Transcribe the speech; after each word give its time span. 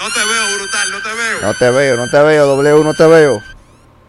No 0.00 0.10
te 0.10 0.18
veo, 0.24 0.56
brutal, 0.58 0.90
no 0.90 0.98
te 1.02 1.08
veo. 1.14 1.40
No 1.42 1.54
te 1.54 1.70
veo, 1.70 1.96
no 1.96 2.08
te 2.10 2.22
veo, 2.22 2.46
W, 2.46 2.84
no 2.84 2.94
te 2.94 3.06
veo. 3.06 3.42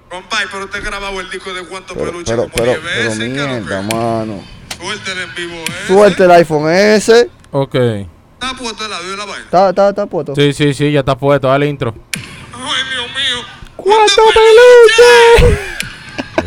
Compay, 0.10 0.46
pero 0.52 0.66
usted 0.66 0.84
grabado 0.84 1.20
el 1.22 1.30
disco 1.30 1.54
de 1.54 1.64
cuántos 1.66 1.96
Pero, 1.98 2.12
peluches 2.12 2.30
pero, 2.36 2.42
como 2.44 2.54
pero, 2.56 2.72
10 2.72 2.80
pero 2.82 2.96
veces. 3.10 3.18
¿qué 3.20 3.26
es 3.26 3.36
lo 3.38 3.48
mierda, 3.48 3.82
que? 3.90 3.96
mano. 3.96 4.44
Suéltele 4.78 5.24
en 5.24 5.36
vivo, 5.36 5.56
¿eh? 5.56 5.84
Suelte 5.88 6.24
el 6.24 6.32
iPhone 6.32 6.70
ese. 6.74 7.30
Ok. 7.52 7.76
Está 7.76 8.54
puesto 8.58 8.86
el 8.86 8.94
audio 8.94 9.12
de 9.12 9.18
la 9.18 9.26
vaina. 9.26 9.44
Está, 9.46 9.70
está, 9.70 9.90
está 9.90 10.06
puesto. 10.08 10.34
Sí, 10.36 10.54
sí, 10.54 10.74
sí, 10.74 10.92
ya 10.92 11.00
está 11.02 11.16
puesto. 11.18 11.48
Dale 11.48 11.68
intro. 11.68 11.94
Ay, 12.14 12.84
Dios 12.92 13.08
mío. 13.08 13.46
¿Cuánto 13.78 14.22
peluche? 14.34 15.58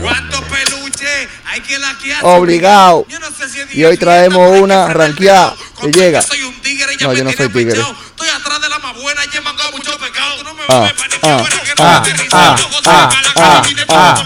¿Cuántos 0.01 0.41
peluches? 0.43 1.29
Hay 1.47 1.61
que 1.61 1.79
laquear. 1.79 2.25
Obligado. 2.25 3.07
Yo 3.09 3.19
no 3.21 3.31
sé 3.31 3.49
si 3.49 3.61
es 3.61 3.75
Y 3.75 3.85
hoy 3.85 3.97
traemos 3.97 4.51
pero 4.51 4.63
una 4.65 4.89
ranqueada 4.93 5.55
que 5.81 5.91
llega. 5.93 6.21
que 6.21 6.27
soy 6.27 6.43
un 6.43 6.55
tigre, 6.61 6.97
ya 6.99 7.07
No, 7.07 7.13
me 7.13 7.19
yo 7.19 7.25
no 7.25 7.33
soy 7.33 7.49
tigre. 7.49 7.73
pichao. 7.75 7.93
Estoy 8.11 8.29
atrás 8.29 8.61
de 8.61 8.69
la 8.69 8.79
más 8.81 9.01
buena, 9.01 9.23
ya 9.33 9.41
me 9.41 9.51
han 9.51 9.57
dado 9.57 9.73
mucho 9.73 9.97
pecado. 9.99 10.37
Tú 10.39 10.45
no 10.45 10.54
me 10.54 10.54
Ah, 10.69 10.91
ah, 11.23 11.45
ah, 11.79 12.03
ah, 12.33 12.57
ah, 12.87 13.11
ah, 13.37 13.37
Ah, 13.37 13.65
ah, 13.93 14.17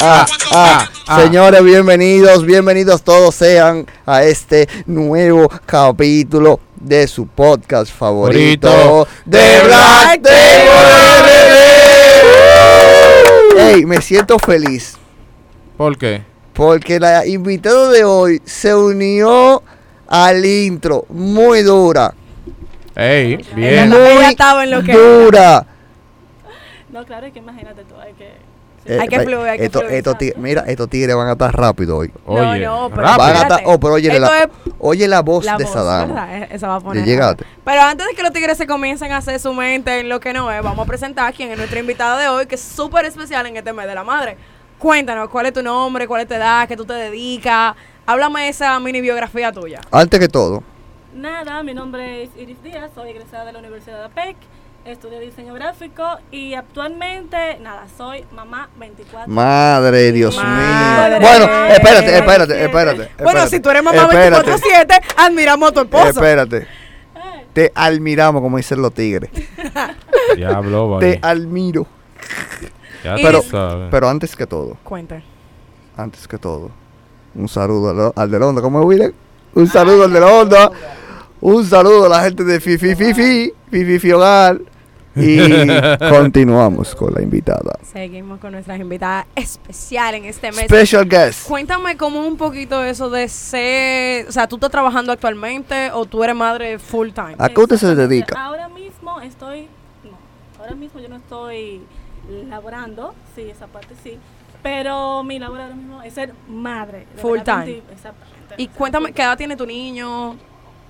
ah, 0.00 0.26
¿Cuántos 0.26 0.48
ah, 0.52 0.88
ah. 1.06 1.20
Señores, 1.22 1.62
bienvenidos, 1.62 2.44
bienvenidos 2.44 3.02
todos 3.02 3.34
sean 3.34 3.86
a 4.06 4.22
este 4.24 4.68
nuevo 4.86 5.48
capítulo 5.66 6.60
de 6.76 7.06
su 7.06 7.26
podcast 7.26 7.92
favorito 7.92 9.06
de 9.24 9.60
Black 9.64 10.22
Table. 10.22 10.38
Ey, 13.74 13.84
me 13.84 14.00
siento 14.00 14.38
feliz 14.38 14.96
¿Por 15.76 15.96
qué? 15.98 16.22
porque 16.52 16.98
la 16.98 17.26
invitada 17.26 17.90
de 17.90 18.04
hoy 18.04 18.40
se 18.44 18.74
unió 18.74 19.62
al 20.08 20.44
intro 20.44 21.04
muy 21.10 21.62
dura, 21.62 22.14
Ey, 22.98 23.36
bien. 23.54 23.88
no- 23.90 23.96
muy 23.98 24.06
ella 24.08 24.30
estaba 24.30 24.64
en 24.64 24.70
lo 24.72 24.82
que 24.82 24.92
dura. 24.92 25.64
No, 26.90 27.04
claro, 27.04 27.26
es 27.26 27.32
que 27.32 27.38
imagínate 27.38 27.84
tú, 27.84 27.94
hay 28.00 28.12
que... 28.14 28.32
Eh, 28.86 28.98
Hay 29.00 29.08
que 29.08 29.16
eh, 29.16 29.20
fluir, 29.20 29.48
hay 29.48 29.58
que 29.58 29.64
esto- 29.66 29.80
fluir, 30.16 30.34
mira, 30.38 30.64
estos 30.66 30.88
tigres 30.88 31.14
van 31.14 31.28
a 31.28 31.32
estar 31.32 31.54
rápido 31.54 31.98
hoy. 31.98 32.10
Oye, 32.24 32.64
no, 32.64 32.88
pero 32.88 33.02
rápido. 33.02 33.18
Van 33.18 33.36
a 33.36 33.42
estar, 33.42 33.60
oh, 33.66 33.78
pero 33.78 33.94
oye 33.94 34.18
la, 34.18 34.42
es 34.44 34.48
oye 34.78 35.06
la 35.06 35.20
voz 35.20 35.44
la 35.44 35.58
de 35.58 35.64
voz, 35.64 35.72
esa 35.72 35.82
dama. 35.82 36.36
Eh, 36.38 36.48
Esa 36.52 36.68
va 36.68 36.76
a 36.76 36.80
poner. 36.80 37.04
Llegaste. 37.04 37.44
Pero 37.64 37.82
antes 37.82 38.06
de 38.06 38.14
que 38.14 38.22
los 38.22 38.32
tigres 38.32 38.56
se 38.56 38.66
comiencen 38.66 39.12
a 39.12 39.18
hacer 39.18 39.38
su 39.40 39.52
mente 39.52 40.00
en 40.00 40.08
lo 40.08 40.20
que 40.20 40.32
no 40.32 40.50
es, 40.50 40.62
vamos 40.62 40.86
a 40.86 40.88
presentar 40.88 41.26
a 41.28 41.32
quien 41.32 41.50
es 41.50 41.58
nuestra 41.58 41.78
invitada 41.78 42.18
de 42.18 42.28
hoy, 42.28 42.46
que 42.46 42.54
es 42.54 42.62
súper 42.62 43.04
especial 43.04 43.44
en 43.46 43.58
este 43.58 43.72
mes 43.74 43.86
de 43.86 43.94
la 43.94 44.04
madre. 44.04 44.38
Cuéntanos, 44.78 45.28
¿cuál 45.28 45.46
es 45.46 45.52
tu 45.52 45.62
nombre? 45.62 46.06
¿Cuál 46.08 46.22
es 46.22 46.28
tu 46.28 46.34
edad? 46.34 46.66
¿Qué 46.66 46.76
tú 46.76 46.86
te 46.86 46.94
dedicas? 46.94 47.74
Háblame 48.06 48.44
de 48.44 48.48
esa 48.48 48.78
mini 48.80 49.02
biografía 49.02 49.52
tuya. 49.52 49.80
Antes 49.90 50.18
que 50.18 50.28
todo, 50.28 50.62
Nada, 51.14 51.62
mi 51.62 51.74
nombre 51.74 52.22
es 52.24 52.30
Iris 52.36 52.62
Díaz, 52.62 52.90
soy 52.94 53.10
egresada 53.10 53.44
de 53.46 53.52
la 53.52 53.58
Universidad 53.58 53.98
de 53.98 54.04
APEC, 54.04 54.36
estudié 54.84 55.20
diseño 55.20 55.54
gráfico 55.54 56.04
y 56.30 56.54
actualmente, 56.54 57.58
nada, 57.60 57.86
soy 57.96 58.24
mamá 58.34 58.68
24. 58.78 59.32
madre, 59.32 60.12
Dios 60.12 60.36
Madre. 60.36 61.18
mío. 61.18 61.28
Bueno, 61.28 61.64
espérate, 61.66 62.18
espérate, 62.18 62.64
espérate. 62.64 63.10
Bueno, 63.22 63.46
si 63.46 63.60
tú 63.60 63.70
eres 63.70 63.82
mamá 63.82 64.02
espérate, 64.02 64.50
24-7, 64.52 65.00
admiramos 65.16 65.70
a 65.70 65.72
tu 65.72 65.80
esposo. 65.80 66.08
Espérate. 66.08 66.66
Te 67.54 67.72
admiramos, 67.74 68.40
como 68.42 68.56
dicen 68.58 68.80
los 68.82 68.92
tigres. 68.92 69.30
Diablo, 70.36 70.98
Te 71.00 71.18
vale. 71.18 71.20
admiro. 71.22 71.86
Ya 73.02 73.14
Pero- 73.16 73.42
sabes. 73.42 73.88
Pero 73.90 74.08
antes 74.08 74.36
que 74.36 74.46
todo, 74.46 74.76
Cuenta. 74.84 75.22
antes 75.96 76.28
que 76.28 76.36
todo, 76.38 76.70
un 77.34 77.48
saludo 77.48 77.90
al, 77.90 78.12
al 78.14 78.30
de 78.30 78.38
la 78.38 78.46
onda. 78.46 78.60
¿Cómo 78.62 78.78
es, 78.80 78.86
William? 78.86 79.12
Un 79.54 79.66
saludo 79.66 80.04
al 80.04 80.12
de 80.12 80.20
la 80.20 80.26
onda. 80.26 80.70
Un 81.40 81.64
saludo 81.64 82.06
a 82.06 82.08
la 82.08 82.22
gente 82.22 82.42
de 82.42 82.58
Fifi 82.58 82.96
Fifi, 82.96 83.52
Fifi 83.70 83.98
Fi 84.00 84.12
Hogar. 84.12 84.60
Y 85.14 85.38
continuamos 86.10 86.96
con 86.96 87.14
la 87.14 87.22
invitada. 87.22 87.78
Seguimos 87.82 88.40
con 88.40 88.52
nuestras 88.52 88.80
invitadas 88.80 89.26
especiales 89.36 90.20
en 90.20 90.28
este 90.28 90.50
mes. 90.50 90.64
Special 90.64 91.08
guest. 91.08 91.46
Cuéntame 91.46 91.96
como 91.96 92.26
un 92.26 92.36
poquito 92.36 92.82
eso 92.82 93.08
de 93.08 93.28
ser, 93.28 94.28
o 94.28 94.32
sea, 94.32 94.48
¿tú 94.48 94.56
estás 94.56 94.70
trabajando 94.70 95.12
actualmente 95.12 95.90
o 95.92 96.06
tú 96.06 96.24
eres 96.24 96.34
madre 96.34 96.78
full 96.78 97.10
time? 97.10 97.36
¿A 97.38 97.48
qué 97.48 97.60
usted 97.60 97.76
se 97.76 97.94
dedica? 97.94 98.40
Ahora 98.40 98.68
mismo 98.68 99.20
estoy, 99.20 99.68
no, 100.04 100.18
ahora 100.60 100.74
mismo 100.74 101.00
yo 101.00 101.08
no 101.08 101.16
estoy 101.16 101.80
laborando, 102.48 103.14
sí, 103.34 103.42
esa 103.42 103.66
parte 103.66 103.94
sí, 104.02 104.18
pero 104.62 105.22
mi 105.22 105.38
labor 105.38 105.60
ahora 105.60 105.74
mismo 105.74 106.02
es 106.02 106.14
ser 106.14 106.32
madre. 106.48 107.06
Full 107.16 107.38
verdad, 107.38 107.64
time. 107.64 107.82
Exactamente. 107.92 108.54
Y 108.56 108.68
cuéntame, 108.68 109.12
¿qué 109.12 109.22
edad 109.22 109.36
tiene 109.36 109.56
tu 109.56 109.66
niño 109.66 110.36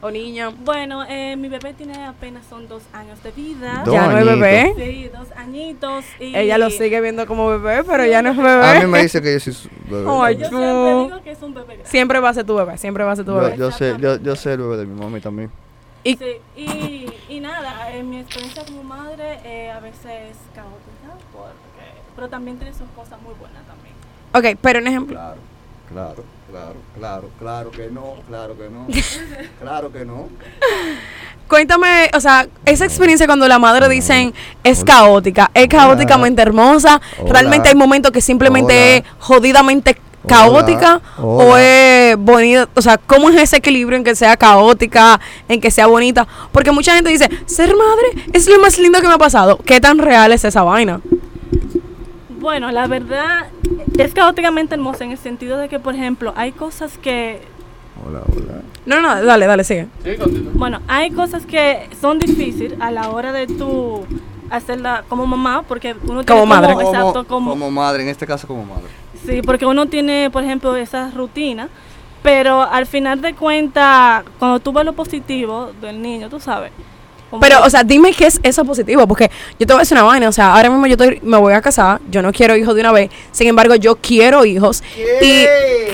o 0.01 0.11
niña? 0.11 0.51
Bueno, 0.51 1.05
eh, 1.09 1.37
mi 1.37 1.49
bebé 1.49 1.75
tiene 1.75 2.07
apenas 2.07 2.45
son 2.49 2.69
dos 2.69 2.83
años 2.93 3.23
de 3.23 3.33
vida. 3.33 3.83
Dos 3.85 3.95
ya 3.95 4.09
no 4.09 4.19
es 4.19 4.25
bebé. 4.25 4.73
Sí, 4.77 5.09
dos 5.09 5.29
añitos. 5.37 6.05
Y 6.21 6.37
Ella 6.37 6.59
lo 6.59 6.71
sigue 6.71 7.01
viendo 7.01 7.27
como 7.27 7.49
bebé, 7.49 7.83
pero 7.85 8.05
Sí, 8.05 8.11
ya 8.11 8.23
no 8.23 8.31
es 8.31 8.37
bebé. 8.37 8.67
A 8.67 8.81
mí 8.81 8.87
me 8.87 9.03
dice 9.03 9.21
que 9.21 9.33
yo 9.35 9.41
soy 9.41 9.53
su 9.53 9.69
bebé. 9.91 10.11
Ay, 10.23 10.37
Yo 10.37 10.49
siempre 10.49 11.05
digo 11.05 11.23
que 11.23 11.31
es 11.33 11.43
un 11.43 11.55
bebé 11.55 11.67
grande. 11.75 11.87
Siempre 11.91 12.21
va 12.21 12.29
a 12.29 12.35
ser 12.35 12.45
tu 12.47 12.55
bebé, 12.55 12.79
siempre 12.79 13.05
va 13.05 13.13
a 13.13 13.17
ser 13.17 13.25
tu 13.25 13.33
Yo, 13.33 13.41
bebé. 13.41 13.57
yo 13.57 13.71
sé, 13.73 13.97
yo, 13.99 14.17
yo 14.21 14.37
sé 14.37 14.53
el 14.53 14.59
bebé 14.61 14.77
de 14.79 14.87
mi 14.87 14.99
mami 15.01 15.21
también. 15.21 15.51
Y- 16.05 16.17
Sí, 16.17 16.37
y, 16.57 17.07
y 17.29 17.41
nada, 17.41 17.91
en 17.93 18.09
mi 18.09 18.21
experiencia 18.21 18.65
como 18.65 18.85
madre 18.85 19.41
eh, 19.45 19.71
a 19.71 19.81
veces 19.81 20.05
es 20.07 20.37
caótica, 20.55 21.19
porque, 21.33 21.91
pero 22.15 22.29
también 22.29 22.57
tiene 22.57 22.73
sus 22.73 22.89
cosas 22.97 23.21
muy 23.21 23.35
buenas 23.35 23.63
también. 23.67 23.95
Ok, 24.33 24.59
pero 24.63 24.79
un 24.79 24.87
ejemplo. 24.87 25.17
Claro, 25.17 25.41
claro, 25.93 26.25
claro, 26.51 26.75
claro, 26.97 27.31
claro 27.39 27.71
que 27.71 27.89
no, 27.91 28.15
claro 28.27 28.57
que 28.57 28.69
no, 28.69 28.87
claro 29.61 29.93
que 29.93 30.05
no. 30.05 30.29
Cuéntame, 31.49 32.11
o 32.15 32.21
sea, 32.21 32.47
esa 32.67 32.85
experiencia 32.85 33.27
cuando 33.27 33.49
la 33.49 33.59
madre 33.59 33.89
dicen 33.89 34.35
es 34.63 34.85
caótica, 34.85 35.51
es 35.55 35.69
caóticamente 35.69 36.43
hermosa, 36.43 37.01
Hola. 37.19 37.33
realmente 37.33 37.69
hay 37.71 37.75
momentos 37.75 38.13
que 38.13 38.21
simplemente 38.21 38.75
Hola. 38.75 38.97
es 38.97 39.05
jodidamente 39.19 39.97
caótica 40.27 41.01
o 41.17 41.53
Hola. 41.53 41.63
es 41.63 42.17
bonita, 42.19 42.69
o 42.75 42.83
sea, 42.83 42.99
¿cómo 42.99 43.31
es 43.31 43.37
ese 43.41 43.57
equilibrio 43.57 43.97
en 43.97 44.05
que 44.05 44.15
sea 44.15 44.37
caótica, 44.37 45.19
en 45.49 45.61
que 45.61 45.71
sea 45.71 45.87
bonita? 45.87 46.27
Porque 46.53 46.71
mucha 46.71 46.95
gente 46.95 47.09
dice, 47.11 47.31
ser 47.47 47.75
madre 47.75 48.25
es 48.33 48.47
lo 48.47 48.59
más 48.59 48.79
lindo 48.79 49.01
que 49.01 49.09
me 49.09 49.15
ha 49.15 49.19
pasado. 49.19 49.59
¿Qué 49.65 49.81
tan 49.81 49.99
real 49.99 50.33
es 50.33 50.45
esa 50.45 50.63
vaina? 50.63 51.01
Bueno, 52.41 52.71
la 52.71 52.87
verdad 52.87 53.47
es 53.99 54.15
caóticamente 54.15 54.75
hermosa 54.75 55.05
en 55.05 55.13
el 55.13 55.19
sentido 55.19 55.59
de 55.59 55.69
que, 55.69 55.79
por 55.79 55.95
ejemplo, 55.95 56.33
hay 56.37 56.53
cosas 56.53 56.99
que, 56.99 57.41
Hola, 58.07 58.21
hola. 58.29 58.63
No, 58.87 59.01
no, 59.01 59.23
dale, 59.25 59.47
dale, 59.47 59.65
sigue. 59.65 59.89
bueno, 60.55 60.81
hay 60.87 61.11
cosas 61.11 61.45
que 61.45 61.89
son 62.01 62.19
difíciles 62.19 62.81
a 62.81 62.91
la 62.91 63.11
hora 63.11 63.33
de 63.33 63.47
tú 63.47 64.05
hacerla 64.51 65.05
como 65.09 65.27
mamá, 65.27 65.63
porque 65.67 65.95
uno 66.05 66.25
tiene 66.25 66.41
Como 66.41 66.47
madre. 66.47 66.75
Como, 66.75 66.89
exacto, 66.89 67.27
como, 67.27 67.51
como 67.51 67.71
madre, 67.71 68.05
en 68.05 68.09
este 68.09 68.27
caso 68.27 68.47
como 68.47 68.65
madre. 68.65 68.89
Sí, 69.27 69.43
porque 69.43 69.67
uno 69.67 69.87
tiene, 69.87 70.31
por 70.31 70.45
ejemplo, 70.45 70.75
esa 70.77 71.11
rutina, 71.11 71.69
pero 72.23 72.63
al 72.63 72.87
final 72.87 73.21
de 73.21 73.35
cuentas, 73.35 74.25
cuando 74.39 74.61
tú 74.61 74.73
ves 74.73 74.85
lo 74.85 74.93
positivo 74.93 75.73
del 75.81 76.01
niño, 76.01 76.29
tú 76.29 76.41
sabes. 76.41 76.71
Pero, 77.41 77.63
o 77.63 77.69
sea, 77.69 77.85
dime 77.85 78.13
qué 78.15 78.27
es 78.27 78.41
eso 78.43 78.65
positivo, 78.65 79.07
porque 79.07 79.31
yo 79.59 79.67
te 79.67 79.73
voy 79.75 79.81
a 79.81 79.83
decir 79.83 79.97
una 79.97 80.05
vaina, 80.05 80.29
o 80.29 80.33
sea, 80.33 80.55
ahora 80.55 80.71
mismo 80.71 80.87
yo 80.87 80.93
estoy- 80.95 81.21
me 81.23 81.37
voy 81.37 81.53
a 81.53 81.61
casar, 81.61 82.01
yo 82.11 82.23
no 82.23 82.33
quiero 82.33 82.57
hijos 82.57 82.75
de 82.75 82.81
una 82.81 82.93
vez, 82.93 83.11
sin 83.33 83.49
embargo, 83.49 83.75
yo 83.75 83.97
quiero 83.97 84.45
hijos. 84.47 84.83
Y, 85.21 85.45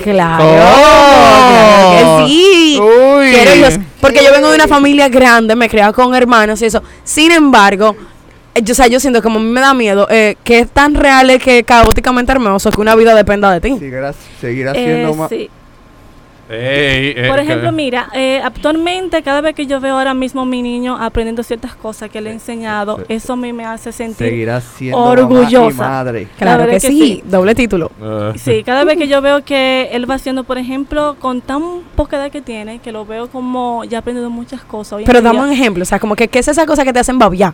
claro, 0.01 0.43
claro 0.45 2.21
que 2.23 2.27
sí, 2.27 2.79
Uy. 2.81 3.31
quiero 3.31 3.55
hijos, 3.55 3.79
porque 4.01 4.23
yo 4.23 4.31
vengo 4.31 4.49
de 4.49 4.55
una 4.55 4.67
familia 4.67 5.09
grande, 5.09 5.55
me 5.55 5.65
he 5.65 5.69
criado 5.69 5.93
con 5.93 6.15
hermanos 6.15 6.61
y 6.61 6.65
eso. 6.65 6.81
Sin 7.03 7.31
embargo, 7.31 7.95
eh, 8.53 8.61
yo, 8.63 8.71
o 8.71 8.75
sea, 8.75 8.87
yo 8.87 8.99
siento 8.99 9.19
que 9.19 9.23
como 9.23 9.39
a 9.39 9.41
mí 9.41 9.49
me 9.49 9.59
da 9.61 9.73
miedo, 9.73 10.07
eh, 10.09 10.35
que 10.43 10.59
es 10.59 10.69
tan 10.69 10.95
real 10.95 11.29
es 11.29 11.43
que 11.43 11.63
caóticamente 11.63 12.31
hermoso 12.31 12.71
que 12.71 12.79
una 12.79 12.95
vida 12.95 13.13
dependa 13.13 13.51
de 13.51 13.59
ti. 13.61 13.77
Seguirás, 13.77 14.15
seguirás 14.39 14.77
eh, 14.77 14.83
siendo 14.85 15.15
más. 15.15 15.29
sí. 15.29 15.49
Por 17.27 17.37
que- 17.37 17.41
ejemplo, 17.43 17.71
mira, 17.71 18.07
eh, 18.13 18.39
actualmente 18.43 19.23
cada 19.23 19.41
vez 19.41 19.55
que 19.55 19.65
yo 19.65 19.79
veo 19.79 19.97
ahora 19.97 20.13
mismo 20.13 20.41
a 20.41 20.45
mi 20.45 20.61
niño 20.61 20.95
aprendiendo 20.99 21.41
ciertas 21.43 21.75
cosas 21.75 22.09
que 22.09 22.21
le 22.21 22.29
he 22.29 22.33
enseñado, 22.33 22.97
sí. 22.97 23.03
eso 23.09 23.33
a 23.33 23.35
mí 23.35 23.51
me 23.51 23.65
hace 23.65 23.91
sentir... 23.91 24.27
Orgullosa. 24.93 25.59
mamá 25.59 25.71
y 25.71 25.73
madre. 25.73 26.27
Claro 26.37 26.65
que, 26.65 26.71
que 26.71 26.79
sí, 26.79 26.87
sí. 26.87 27.23
doble 27.25 27.55
título. 27.55 27.91
Eh, 28.01 28.33
Sí, 28.37 28.63
cada 28.65 28.83
vez 28.83 28.97
que 28.97 29.07
yo 29.07 29.21
veo 29.21 29.43
que 29.43 29.89
él 29.91 30.09
va 30.09 30.15
haciendo, 30.15 30.43
por 30.43 30.57
ejemplo, 30.57 31.15
con 31.19 31.41
tan 31.41 31.61
poca 31.95 32.17
edad 32.17 32.31
que 32.31 32.41
tiene, 32.41 32.79
que 32.79 32.91
lo 32.91 33.05
veo 33.05 33.27
como 33.29 33.83
ya 33.85 33.99
aprendiendo 33.99 34.29
muchas 34.29 34.61
cosas. 34.63 34.93
Hoy 34.93 35.03
Pero 35.05 35.21
dame 35.21 35.39
un 35.41 35.51
ejemplo, 35.51 35.81
o 35.83 35.85
sea, 35.85 35.99
como 35.99 36.15
que, 36.15 36.27
¿qué 36.27 36.39
es 36.39 36.47
esa 36.47 36.65
cosa 36.65 36.83
que 36.83 36.93
te 36.93 36.99
hacen 36.99 37.17
babiar? 37.17 37.53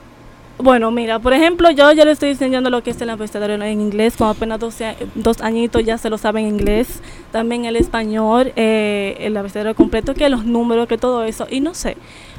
Bueno, 0.62 0.92
mira, 0.92 1.18
por 1.20 1.34
ejemplo, 1.34 1.72
yo 1.72 1.92
ya 1.92 2.06
le 2.06 2.12
estoy 2.12 2.30
enseñando 2.30 2.70
lo 2.70 2.84
que 2.84 2.92
es 2.92 3.02
el 3.02 3.10
abecedario 3.10 3.56
en 3.56 3.82
inglés, 3.82 4.16
como 4.18 4.30
apenas 4.30 4.60
12 4.60 4.86
a- 4.86 4.96
dos 5.16 5.42
añitos 5.42 5.84
ya 5.84 5.98
se 5.98 6.10
lo 6.10 6.18
sabe 6.20 6.42
en 6.42 6.48
inglés, 6.48 7.02
también 7.32 7.66
el 7.66 7.76
español, 7.76 8.52
eh, 8.56 9.18
el 9.22 9.36
abecedario 9.38 9.74
completo, 9.76 10.14
que 10.14 10.30
los 10.30 10.46
números, 10.46 10.88
que 10.88 10.98
todo 11.00 11.24
eso, 11.24 11.48
y 11.50 11.62
no 11.62 11.74
sé, 11.74 11.98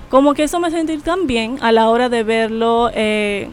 como 0.08 0.34
que 0.34 0.44
eso 0.44 0.60
me 0.60 0.70
sentir 0.70 1.02
tan 1.02 1.26
bien 1.26 1.58
a 1.62 1.72
la 1.72 1.88
hora 1.88 2.08
de 2.08 2.22
verlo, 2.22 2.90
eh, 2.94 3.48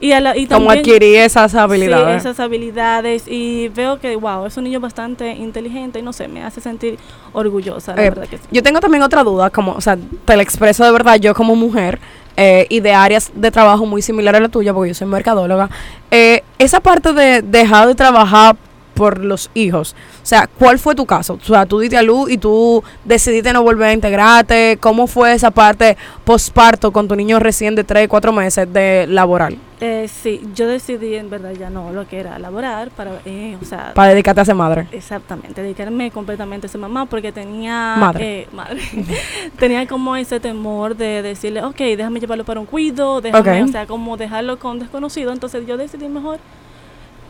y, 0.00 0.12
a 0.12 0.20
la, 0.20 0.36
y 0.36 0.46
Como 0.48 0.66
también- 0.66 0.80
adquirir 0.80 1.16
esas 1.20 1.52
Sí, 1.52 1.56
habilidades. 1.56 2.16
esas 2.20 2.38
habilidades, 2.40 3.24
y 3.26 3.68
veo 3.68 4.00
que, 4.00 4.16
wow, 4.16 4.44
es 4.44 4.54
un 4.58 4.64
niño 4.64 4.80
bastante 4.80 5.32
inteligente, 5.32 6.00
y 6.00 6.02
no 6.02 6.12
sé, 6.12 6.28
me 6.28 6.42
hace 6.42 6.60
sentir 6.60 6.98
orgullosa, 7.32 7.94
la 7.94 8.02
Eh, 8.04 8.10
verdad 8.10 8.28
que 8.28 8.36
sí. 8.36 8.44
Yo 8.50 8.62
tengo 8.62 8.80
también 8.80 9.02
otra 9.02 9.24
duda, 9.24 9.48
como, 9.48 9.72
o 9.72 9.80
sea, 9.80 9.96
te 10.26 10.36
la 10.36 10.42
expreso 10.42 10.84
de 10.84 10.90
verdad 10.92 11.16
yo 11.16 11.32
como 11.34 11.56
mujer. 11.56 12.00
Eh, 12.36 12.66
y 12.68 12.80
de 12.80 12.92
áreas 12.92 13.30
de 13.34 13.50
trabajo 13.50 13.86
muy 13.86 14.02
similares 14.02 14.38
a 14.38 14.42
la 14.42 14.48
tuya, 14.48 14.72
porque 14.74 14.88
yo 14.88 14.94
soy 14.94 15.06
mercadóloga, 15.06 15.70
eh, 16.10 16.42
esa 16.58 16.80
parte 16.80 17.12
de 17.12 17.42
dejar 17.42 17.86
de 17.88 17.94
trabajar 17.94 18.56
por 18.94 19.18
los 19.24 19.50
hijos, 19.54 19.94
o 20.22 20.26
sea, 20.26 20.48
¿cuál 20.58 20.78
fue 20.78 20.94
tu 20.94 21.04
caso? 21.06 21.34
O 21.34 21.44
sea, 21.44 21.66
tú 21.66 21.78
diste 21.80 21.96
a 21.96 22.02
luz 22.02 22.30
y 22.30 22.38
tú 22.38 22.82
decidiste 23.04 23.52
no 23.52 23.62
volver 23.62 23.88
a 23.88 23.92
integrarte, 23.92 24.78
¿cómo 24.80 25.06
fue 25.06 25.32
esa 25.34 25.50
parte 25.50 25.96
postparto 26.24 26.92
con 26.92 27.08
tu 27.08 27.16
niño 27.16 27.38
recién 27.38 27.74
de 27.74 27.84
3, 27.84 28.08
4 28.08 28.32
meses 28.32 28.72
de 28.72 29.06
laboral? 29.08 29.58
Eh, 29.80 30.08
sí, 30.08 30.40
yo 30.54 30.66
decidí 30.66 31.14
en 31.16 31.28
verdad 31.28 31.52
ya 31.52 31.68
no 31.68 31.92
lo 31.92 32.06
que 32.06 32.18
era 32.20 32.38
laborar 32.38 32.90
para, 32.90 33.20
eh, 33.26 33.58
o 33.60 33.64
sea, 33.64 33.92
Para 33.92 34.10
dedicarte 34.10 34.40
a 34.40 34.44
ser 34.44 34.54
madre. 34.54 34.86
Exactamente, 34.92 35.60
dedicarme 35.62 36.10
completamente 36.10 36.66
a 36.68 36.70
ser 36.70 36.80
mamá 36.80 37.04
porque 37.06 37.32
tenía 37.32 37.96
Madre. 37.98 38.40
eh, 38.42 38.48
madre. 38.52 38.80
tenía 39.58 39.86
como 39.86 40.16
ese 40.16 40.40
temor 40.40 40.96
de 40.96 41.20
decirle, 41.22 41.62
ok, 41.62 41.76
déjame 41.76 42.20
llevarlo 42.20 42.44
para 42.44 42.60
un 42.60 42.66
cuido, 42.66 43.20
déjame, 43.20 43.64
o 43.64 43.68
sea, 43.68 43.86
como 43.86 44.16
dejarlo 44.16 44.58
con 44.58 44.78
desconocido. 44.78 45.32
Entonces 45.32 45.66
yo 45.66 45.76
decidí 45.76 46.08
mejor 46.08 46.38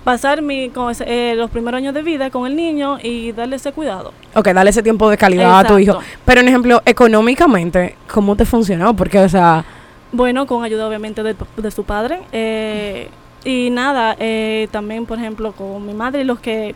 pasar 0.05 0.43
mi, 0.43 0.69
con 0.69 0.91
ese- 0.91 1.05
eh, 1.07 1.35
los 1.35 1.51
primeros 1.51 1.79
años 1.79 1.95
de 1.95 2.03
vida 2.03 2.31
con 2.31 2.47
el 2.47 2.55
niño 2.55 2.99
y 3.03 3.33
darle 3.33 3.57
ese 3.57 3.73
cuidado. 3.73 4.13
Ok, 4.35 4.49
dale 4.49 4.71
ese 4.71 4.83
tiempo 4.83 5.09
de 5.11 5.17
calidad 5.17 5.59
a 5.61 5.65
tu 5.65 5.79
hijo. 5.79 5.99
Pero, 6.25 6.41
en 6.43 6.49
ejemplo, 6.49 6.83
económicamente, 6.85 7.97
¿cómo 8.13 8.37
te 8.37 8.45
funcionó? 8.45 8.95
Porque, 8.95 9.19
o 9.19 9.29
sea, 9.29 9.65
Bueno, 10.13 10.47
con 10.47 10.63
ayuda 10.63 10.87
obviamente 10.87 11.23
de, 11.23 11.35
de 11.57 11.71
su 11.71 11.85
padre. 11.85 12.21
eh, 12.33 13.09
y 13.47 13.69
nada, 13.71 14.17
eh, 14.19 14.69
también 14.71 15.05
por 15.05 15.19
ejemplo 15.19 15.53
con 15.53 15.85
mi 15.87 15.93
madre, 15.93 16.25
los 16.25 16.39
que 16.41 16.75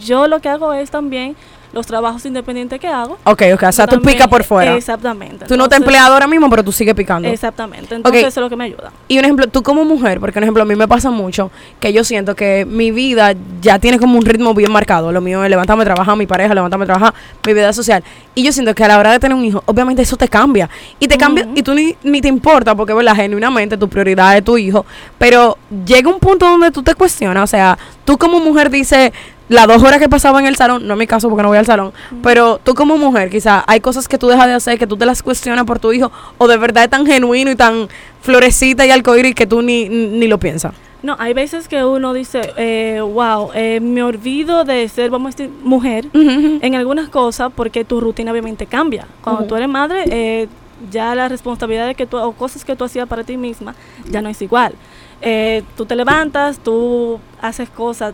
yo 0.00 0.28
lo 0.28 0.40
que 0.40 0.48
hago 0.48 0.72
es 0.72 0.90
también 0.90 1.36
los 1.76 1.86
trabajos 1.86 2.24
independientes 2.24 2.80
que 2.80 2.88
hago. 2.88 3.18
ok, 3.24 3.42
ok, 3.54 3.62
o 3.64 3.72
sea, 3.72 3.86
tú 3.86 4.00
picas 4.00 4.26
por 4.28 4.42
fuera. 4.42 4.74
Exactamente. 4.74 5.44
Tú 5.44 5.58
no 5.58 5.68
te 5.68 5.76
empleas 5.76 6.04
ahora 6.04 6.26
mismo, 6.26 6.48
pero 6.48 6.64
tú 6.64 6.72
sigues 6.72 6.94
picando. 6.94 7.28
Exactamente. 7.28 7.94
Entonces 7.94 8.22
eso 8.22 8.40
es 8.40 8.44
lo 8.44 8.48
que 8.48 8.56
me 8.56 8.64
ayuda. 8.64 8.90
Y 9.08 9.18
un 9.18 9.24
ejemplo, 9.26 9.46
tú 9.46 9.62
como 9.62 9.84
mujer, 9.84 10.18
porque 10.18 10.38
un 10.38 10.44
ejemplo 10.44 10.62
a 10.62 10.66
mí 10.66 10.74
me 10.74 10.88
pasa 10.88 11.10
mucho 11.10 11.50
que 11.78 11.92
yo 11.92 12.02
siento 12.02 12.34
que 12.34 12.64
mi 12.64 12.92
vida 12.92 13.34
ya 13.60 13.78
tiene 13.78 13.98
como 13.98 14.18
un 14.18 14.24
ritmo 14.24 14.54
bien 14.54 14.72
marcado. 14.72 15.12
Lo 15.12 15.20
mío 15.20 15.44
es 15.44 15.50
levantarme, 15.50 15.84
trabajar, 15.84 16.16
mi 16.16 16.26
pareja, 16.26 16.54
levantarme, 16.54 16.86
trabajar, 16.86 17.12
mi 17.46 17.52
vida 17.52 17.74
social. 17.74 18.02
Y 18.34 18.42
yo 18.42 18.52
siento 18.52 18.74
que 18.74 18.82
a 18.82 18.88
la 18.88 18.98
hora 18.98 19.12
de 19.12 19.18
tener 19.18 19.36
un 19.36 19.44
hijo, 19.44 19.62
obviamente 19.66 20.00
eso 20.00 20.16
te 20.16 20.28
cambia. 20.28 20.70
Y 20.98 21.08
te 21.08 21.18
cambia, 21.18 21.46
y 21.54 21.62
tú 21.62 21.74
ni, 21.74 21.94
ni 22.02 22.22
te 22.22 22.28
importa, 22.28 22.74
porque 22.74 22.94
verdad, 22.94 23.16
genuinamente 23.16 23.76
tu 23.76 23.86
prioridad 23.86 24.34
es 24.34 24.42
tu 24.42 24.56
hijo. 24.56 24.86
Pero 25.18 25.58
llega 25.84 26.08
un 26.08 26.20
punto 26.20 26.48
donde 26.48 26.70
tú 26.70 26.82
te 26.82 26.94
cuestionas, 26.94 27.44
o 27.44 27.46
sea, 27.46 27.78
tú 28.06 28.16
como 28.16 28.40
mujer 28.40 28.70
dices, 28.70 29.12
las 29.48 29.66
dos 29.66 29.82
horas 29.82 29.98
que 29.98 30.08
pasaba 30.08 30.40
en 30.40 30.46
el 30.46 30.56
salón, 30.56 30.86
no 30.86 30.94
es 30.94 30.98
mi 30.98 31.06
caso 31.06 31.28
porque 31.28 31.42
no 31.42 31.48
voy 31.48 31.58
al 31.58 31.66
salón, 31.66 31.92
pero 32.22 32.58
tú 32.62 32.74
como 32.74 32.98
mujer, 32.98 33.30
quizá 33.30 33.64
hay 33.66 33.80
cosas 33.80 34.08
que 34.08 34.18
tú 34.18 34.28
dejas 34.28 34.46
de 34.46 34.54
hacer, 34.54 34.78
que 34.78 34.86
tú 34.86 34.96
te 34.96 35.06
las 35.06 35.22
cuestionas 35.22 35.64
por 35.64 35.78
tu 35.78 35.92
hijo, 35.92 36.10
o 36.38 36.48
de 36.48 36.56
verdad 36.56 36.84
es 36.84 36.90
tan 36.90 37.06
genuino 37.06 37.50
y 37.50 37.56
tan 37.56 37.88
florecita 38.22 38.84
y 38.86 38.90
arcoíris 38.90 39.34
que 39.34 39.46
tú 39.46 39.62
ni, 39.62 39.88
ni 39.88 40.26
lo 40.26 40.38
piensas. 40.38 40.74
No, 41.02 41.14
hay 41.20 41.34
veces 41.34 41.68
que 41.68 41.84
uno 41.84 42.12
dice, 42.12 42.52
eh, 42.56 43.00
wow, 43.00 43.50
eh, 43.54 43.78
me 43.80 44.02
olvido 44.02 44.64
de 44.64 44.88
ser, 44.88 45.10
vamos 45.10 45.34
a 45.34 45.36
decir, 45.36 45.54
mujer 45.62 46.06
en 46.12 46.74
algunas 46.74 47.08
cosas 47.10 47.52
porque 47.54 47.84
tu 47.84 48.00
rutina 48.00 48.32
obviamente 48.32 48.66
cambia. 48.66 49.06
Cuando 49.22 49.44
tú 49.44 49.54
eres 49.54 49.68
madre, 49.68 50.04
eh, 50.10 50.48
ya 50.90 51.14
las 51.14 51.30
responsabilidades 51.30 51.96
que 51.96 52.06
tú, 52.06 52.16
o 52.16 52.32
cosas 52.32 52.64
que 52.64 52.74
tú 52.74 52.84
hacías 52.84 53.06
para 53.06 53.22
ti 53.22 53.36
misma, 53.36 53.74
ya 54.10 54.20
no 54.20 54.28
es 54.28 54.42
igual. 54.42 54.74
Eh, 55.22 55.62
tú 55.76 55.86
te 55.86 55.94
levantas, 55.94 56.58
tú 56.58 57.20
haces 57.40 57.68
cosas, 57.68 58.12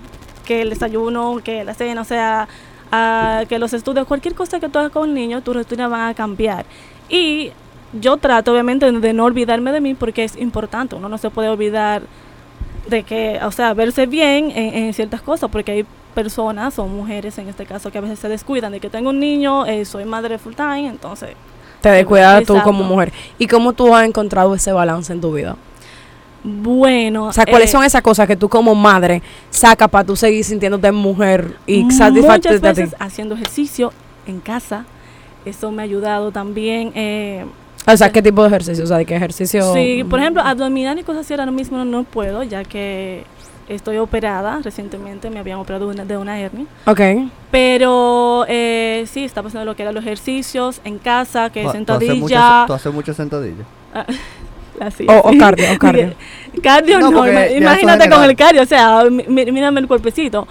que 0.53 0.63
el 0.63 0.71
desayuno, 0.71 1.41
que 1.43 1.65
la 1.65 1.73
cena, 1.73 2.03
o 2.03 2.05
sea, 2.05 2.47
ah, 2.91 3.45
que 3.49 3.59
los 3.59 3.73
estudios, 3.73 4.07
cualquier 4.07 4.35
cosa 4.35 4.61
que 4.61 4.69
tú 4.69 4.79
hagas 4.79 4.93
con 4.93 5.09
el 5.09 5.15
niño, 5.15 5.41
tu 5.41 5.55
rutina 5.55 5.89
va 5.89 6.09
a 6.09 6.15
cambiar. 6.15 6.67
Y 7.09 7.53
yo 7.99 8.19
trato 8.19 8.53
obviamente 8.53 8.91
de 8.91 9.13
no 9.15 9.25
olvidarme 9.25 9.73
de 9.73 9.81
mí 9.81 9.95
porque 9.95 10.25
es 10.25 10.37
importante, 10.37 10.95
uno 10.95 11.09
no 11.09 11.17
se 11.17 11.31
puede 11.31 11.49
olvidar 11.49 12.03
de 12.89 13.03
que, 13.03 13.39
o 13.43 13.51
sea, 13.51 13.73
verse 13.73 14.07
bien 14.07 14.51
en, 14.51 14.75
en 14.75 14.95
ciertas 14.95 15.23
cosas, 15.23 15.51
porque 15.51 15.73
hay 15.73 15.87
personas 16.15 16.79
o 16.79 16.87
mujeres 16.87 17.39
en 17.39 17.49
este 17.49 17.65
caso 17.65 17.91
que 17.91 17.97
a 17.97 18.03
veces 18.03 18.19
se 18.19 18.29
descuidan 18.29 18.73
de 18.73 18.81
que 18.81 18.91
tengo 18.91 19.09
un 19.11 19.21
niño, 19.21 19.65
eh, 19.65 19.87
soy 19.87 20.05
madre 20.05 20.37
full 20.37 20.55
time, 20.55 20.89
entonces 20.89 21.31
Te 21.81 21.89
descuidas 21.89 22.45
tú 22.45 22.61
como 22.63 22.85
mujer. 22.85 23.11
¿Y 23.39 23.47
cómo 23.47 23.73
tú 23.73 23.95
has 23.95 24.05
encontrado 24.05 24.55
ese 24.55 24.73
balance 24.73 25.13
en 25.13 25.21
tu 25.23 25.33
vida? 25.33 25.57
Bueno, 26.45 27.27
O 27.27 27.33
sea, 27.33 27.47
¿cuáles 27.47 27.69
eh, 27.69 27.73
son 27.73 27.85
esas 27.85 28.03
cosas 28.03 28.27
que 28.27 28.37
tú 28.37 28.49
como 28.49 28.75
madre 28.75 29.23
sacas 29.51 29.89
para 29.89 30.05
tú 30.05 30.17
seguir 30.17 30.45
sintiéndote 30.45 30.91
mujer 30.91 31.57
y 31.67 31.89
satisfacta 31.91 32.51
muchas 32.51 32.61
veces 32.61 32.97
haciendo 32.99 33.35
ejercicio 33.35 33.93
en 34.27 34.41
casa, 34.41 34.85
eso 35.45 35.71
me 35.71 35.83
ha 35.83 35.85
ayudado 35.85 36.31
también. 36.33 36.93
Eh, 36.95 37.45
O 37.87 37.97
sea, 37.97 38.11
¿qué 38.11 38.23
tipo 38.23 38.43
de 38.43 38.49
ejercicio? 38.49 38.85
O 38.85 38.87
sea, 38.87 38.97
¿de 38.99 39.05
qué 39.07 39.15
ejercicio? 39.17 39.73
sí, 39.75 40.05
por 40.09 40.19
ejemplo, 40.21 40.43
abdominal 40.43 40.99
y 40.99 41.03
cosas 41.05 41.23
así 41.25 41.33
ahora 41.35 41.51
mismo 41.51 41.79
no, 41.79 41.85
no 41.85 42.05
puedo, 42.05 42.43
ya 42.43 42.65
que 42.65 43.25
estoy 43.69 43.97
operada 43.99 44.61
recientemente, 44.63 45.31
me 45.31 45.39
habían 45.39 45.59
operado 45.59 45.87
de 45.87 45.95
una, 45.95 46.05
de 46.05 46.17
una 46.17 46.39
hernia. 46.41 46.67
Ok. 46.87 47.01
Pero 47.51 48.45
eh, 48.49 49.05
sí, 49.11 49.25
estaba 49.25 49.49
haciendo 49.49 49.65
lo 49.65 49.77
que 49.77 49.83
eran 49.83 49.95
los 49.95 50.05
ejercicios 50.05 50.81
en 50.85 50.99
casa, 50.99 51.51
que 51.51 51.61
¿Tú- 51.63 51.65
tú 51.65 51.69
haces 51.71 51.77
sentadilla. 51.79 52.15
muchas- 52.15 52.67
¿Tú 52.67 52.73
haces 52.75 52.93
muchas 52.93 53.17
sentadillas? 53.17 53.67
así, 54.87 55.07
O, 55.09 55.31
cardio, 55.39 55.73
o 55.73 55.79
cardio. 55.79 56.15
Cardio 56.63 56.99
No, 57.01 57.27
imagínate 57.51 58.11
con 58.11 58.23
el 58.25 58.37
cardio, 58.37 58.63
o 58.63 58.67
sea, 58.67 59.05
mírame 59.29 59.81
el 59.81 59.89
cuerpecito. 59.89 60.47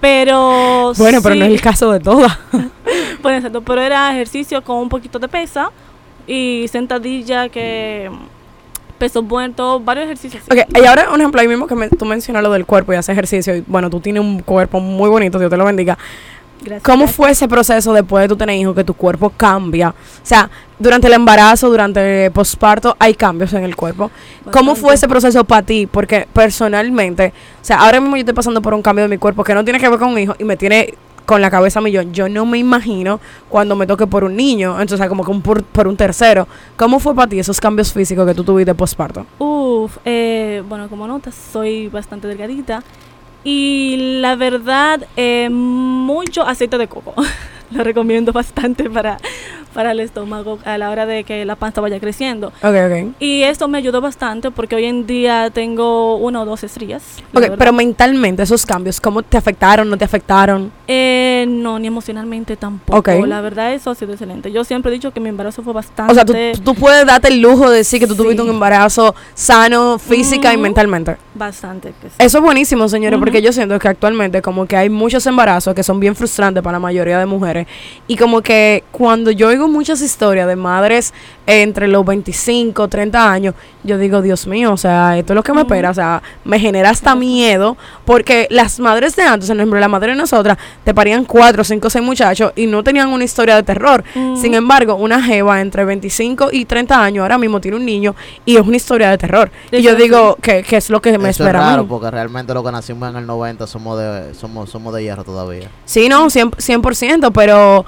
Pero 0.00 0.92
Bueno, 0.96 1.20
pero 1.22 1.34
no 1.34 1.44
es 1.44 1.50
el 1.52 1.60
caso 1.60 1.90
de 1.90 2.00
todas. 2.00 2.38
pues, 3.22 3.36
exacto, 3.38 3.62
pero 3.62 3.80
era 3.80 4.12
ejercicio 4.12 4.62
con 4.62 4.76
un 4.76 4.88
poquito 4.88 5.18
de 5.18 5.26
pesa 5.28 5.70
y 6.26 6.66
sentadilla 6.70 7.48
que 7.48 8.10
peso 8.98 9.22
muerto, 9.22 9.80
varios 9.80 10.04
ejercicios. 10.06 10.42
así. 10.48 10.60
Ok, 10.60 10.78
y 10.78 10.84
ahora, 10.86 11.10
un 11.12 11.20
ejemplo, 11.20 11.40
ahí 11.40 11.48
mismo 11.48 11.66
que 11.66 11.74
me- 11.74 11.88
tú 11.88 12.04
mencionas 12.04 12.42
lo 12.42 12.52
del 12.52 12.66
cuerpo 12.66 12.92
y 12.92 12.96
hacer 12.96 13.12
ejercicio. 13.14 13.56
Y 13.56 13.64
bueno, 13.66 13.90
tú 13.90 14.00
tienes 14.00 14.20
un 14.22 14.40
cuerpo 14.40 14.80
muy 14.80 15.08
bonito, 15.08 15.38
Dios 15.38 15.50
te 15.50 15.56
lo 15.56 15.64
bendiga. 15.64 15.96
Gracias. 16.60 16.82
¿Cómo 16.82 17.06
fue 17.06 17.30
ese 17.30 17.46
proceso 17.48 17.92
después 17.92 18.22
de 18.22 18.28
tú 18.28 18.36
tener 18.36 18.56
hijos 18.56 18.74
que 18.74 18.84
tu 18.84 18.94
cuerpo 18.94 19.30
cambia? 19.36 19.90
O 19.90 20.26
sea, 20.26 20.50
durante 20.78 21.06
el 21.06 21.12
embarazo, 21.14 21.70
durante 21.70 22.26
el 22.26 22.32
posparto, 22.32 22.96
hay 22.98 23.14
cambios 23.14 23.52
en 23.52 23.64
el 23.64 23.76
cuerpo. 23.76 24.10
¿Cómo 24.50 24.74
fue 24.74 24.94
ese 24.94 25.08
proceso 25.08 25.44
para 25.44 25.62
ti? 25.62 25.86
Porque 25.86 26.26
personalmente, 26.32 27.32
o 27.60 27.64
sea, 27.64 27.80
ahora 27.80 28.00
mismo 28.00 28.16
yo 28.16 28.20
estoy 28.20 28.34
pasando 28.34 28.60
por 28.60 28.74
un 28.74 28.82
cambio 28.82 29.04
de 29.04 29.08
mi 29.08 29.18
cuerpo 29.18 29.44
que 29.44 29.54
no 29.54 29.64
tiene 29.64 29.78
que 29.78 29.88
ver 29.88 29.98
con 29.98 30.10
un 30.10 30.18
hijo 30.18 30.34
y 30.38 30.44
me 30.44 30.56
tiene 30.56 30.94
con 31.28 31.42
la 31.42 31.50
cabeza 31.50 31.78
a 31.78 31.82
millón. 31.82 32.14
Yo 32.14 32.26
no 32.28 32.46
me 32.46 32.56
imagino 32.56 33.20
cuando 33.50 33.76
me 33.76 33.86
toque 33.86 34.06
por 34.06 34.24
un 34.24 34.34
niño, 34.34 34.72
entonces, 34.72 34.94
o 34.94 34.96
sea, 34.96 35.08
como 35.10 35.24
que 35.24 35.30
un 35.30 35.42
por, 35.42 35.62
por 35.62 35.86
un 35.86 35.94
tercero. 35.94 36.48
¿Cómo 36.76 36.98
fue 36.98 37.14
para 37.14 37.28
ti 37.28 37.38
esos 37.38 37.60
cambios 37.60 37.92
físicos 37.92 38.26
que 38.26 38.34
tú 38.34 38.42
tuviste 38.44 38.74
posparto? 38.74 39.26
Uf, 39.38 39.98
eh, 40.06 40.62
bueno, 40.66 40.88
como 40.88 41.06
notas, 41.06 41.34
soy 41.52 41.88
bastante 41.88 42.28
delgadita. 42.28 42.82
Y 43.50 44.18
la 44.20 44.36
verdad, 44.36 45.06
eh, 45.16 45.48
mucho 45.48 46.42
aceite 46.42 46.76
de 46.76 46.86
coco. 46.86 47.14
Lo 47.70 47.82
recomiendo 47.82 48.30
bastante 48.30 48.90
para, 48.90 49.16
para 49.72 49.92
el 49.92 50.00
estómago 50.00 50.58
a 50.66 50.76
la 50.76 50.90
hora 50.90 51.06
de 51.06 51.24
que 51.24 51.46
la 51.46 51.56
panza 51.56 51.80
vaya 51.80 51.98
creciendo. 51.98 52.48
Ok, 52.62 52.74
ok. 52.86 53.14
Y 53.20 53.44
esto 53.44 53.66
me 53.66 53.78
ayudó 53.78 54.02
bastante 54.02 54.50
porque 54.50 54.76
hoy 54.76 54.84
en 54.84 55.06
día 55.06 55.48
tengo 55.48 56.16
una 56.16 56.42
o 56.42 56.44
dos 56.44 56.62
estrías. 56.62 57.02
Ok, 57.32 57.52
pero 57.56 57.72
mentalmente 57.72 58.42
esos 58.42 58.66
cambios, 58.66 59.00
¿cómo 59.00 59.22
te 59.22 59.38
afectaron, 59.38 59.88
no 59.88 59.96
te 59.96 60.04
afectaron? 60.04 60.70
Eh, 60.90 61.44
no, 61.46 61.78
ni 61.78 61.86
emocionalmente 61.86 62.56
tampoco. 62.56 63.26
La 63.26 63.42
verdad, 63.42 63.74
eso 63.74 63.90
ha 63.90 63.94
sido 63.94 64.12
excelente. 64.12 64.50
Yo 64.50 64.64
siempre 64.64 64.90
he 64.90 64.94
dicho 64.94 65.12
que 65.12 65.20
mi 65.20 65.28
embarazo 65.28 65.62
fue 65.62 65.74
bastante. 65.74 66.10
O 66.10 66.14
sea, 66.14 66.24
tú, 66.24 66.32
tú 66.64 66.74
puedes 66.74 67.04
darte 67.06 67.28
el 67.28 67.40
lujo 67.42 67.68
de 67.68 67.76
decir 67.76 68.00
que 68.00 68.06
tú 68.06 68.14
Sí. 68.14 68.22
tuviste 68.22 68.40
un 68.42 68.48
embarazo 68.48 69.14
sano, 69.34 69.98
física 69.98 70.52
y 70.54 70.56
mentalmente. 70.56 71.16
Bastante. 71.34 71.92
que 72.00 72.08
sí. 72.08 72.14
Eso 72.18 72.38
es 72.38 72.44
buenísimo, 72.44 72.88
señores, 72.88 73.18
porque 73.18 73.42
yo 73.42 73.52
siento 73.52 73.78
que 73.78 73.86
actualmente 73.86 74.40
como 74.40 74.66
que 74.66 74.76
hay 74.78 74.88
muchos 74.88 75.26
embarazos 75.26 75.74
que 75.74 75.82
son 75.82 76.00
bien 76.00 76.16
frustrantes 76.16 76.62
para 76.62 76.76
la 76.76 76.80
mayoría 76.80 77.18
de 77.18 77.26
mujeres. 77.26 77.66
Y 78.06 78.16
como 78.16 78.40
que 78.40 78.82
cuando 78.90 79.30
yo 79.30 79.48
oigo 79.48 79.68
muchas 79.68 80.00
historias 80.00 80.46
de 80.48 80.56
madres 80.56 81.12
entre 81.46 81.86
los 81.86 82.04
25, 82.04 82.88
30 82.88 83.30
años, 83.30 83.54
yo 83.84 83.98
digo, 83.98 84.22
Dios 84.22 84.46
mío, 84.46 84.72
o 84.72 84.76
sea, 84.78 85.18
esto 85.18 85.32
es 85.32 85.34
lo 85.34 85.42
que 85.42 85.52
me 85.52 85.60
espera. 85.60 85.90
O 85.90 85.94
sea, 85.94 86.22
me 86.44 86.58
genera 86.58 86.90
hasta 86.90 87.14
miedo 87.14 87.76
porque 88.06 88.46
las 88.50 88.80
madres 88.80 89.14
de 89.16 89.22
antes, 89.24 89.48
por 89.48 89.56
ejemplo, 89.58 89.78
la 89.78 89.88
madre 89.88 90.12
de 90.12 90.16
nosotras, 90.18 90.56
te 90.88 90.94
parían 90.94 91.26
cuatro, 91.26 91.62
cinco, 91.64 91.90
seis 91.90 92.02
muchachos 92.02 92.50
y 92.56 92.66
no 92.66 92.82
tenían 92.82 93.08
una 93.08 93.22
historia 93.22 93.56
de 93.56 93.62
terror. 93.62 94.02
Ujú. 94.14 94.38
Sin 94.38 94.54
embargo, 94.54 94.94
una 94.94 95.22
jeva 95.22 95.60
entre 95.60 95.84
25 95.84 96.48
y 96.50 96.64
30 96.64 97.04
años 97.04 97.20
ahora 97.20 97.36
mismo 97.36 97.60
tiene 97.60 97.76
un 97.76 97.84
niño 97.84 98.14
y 98.46 98.56
es 98.56 98.62
una 98.62 98.76
historia 98.78 99.10
de 99.10 99.18
terror. 99.18 99.50
Y 99.70 99.82
yo 99.82 99.94
digo 99.96 100.38
que, 100.40 100.62
que 100.62 100.78
es 100.78 100.88
lo 100.88 101.02
que 101.02 101.10
me 101.18 101.28
Eso 101.28 101.42
espera 101.42 101.58
es 101.58 101.64
a 101.66 101.68
raro 101.72 101.82
mí. 101.82 101.88
porque 101.90 102.10
realmente 102.10 102.54
lo 102.54 102.64
que 102.64 102.72
nacimos 102.72 103.10
en 103.10 103.16
el 103.16 103.26
90 103.26 103.66
somos 103.66 103.98
de, 103.98 104.32
somos, 104.32 104.70
somos 104.70 104.94
de 104.94 105.02
hierro 105.02 105.24
todavía. 105.24 105.68
Sí, 105.84 106.08
no, 106.08 106.24
100%, 106.24 106.52
100%, 106.56 107.32
pero 107.34 107.84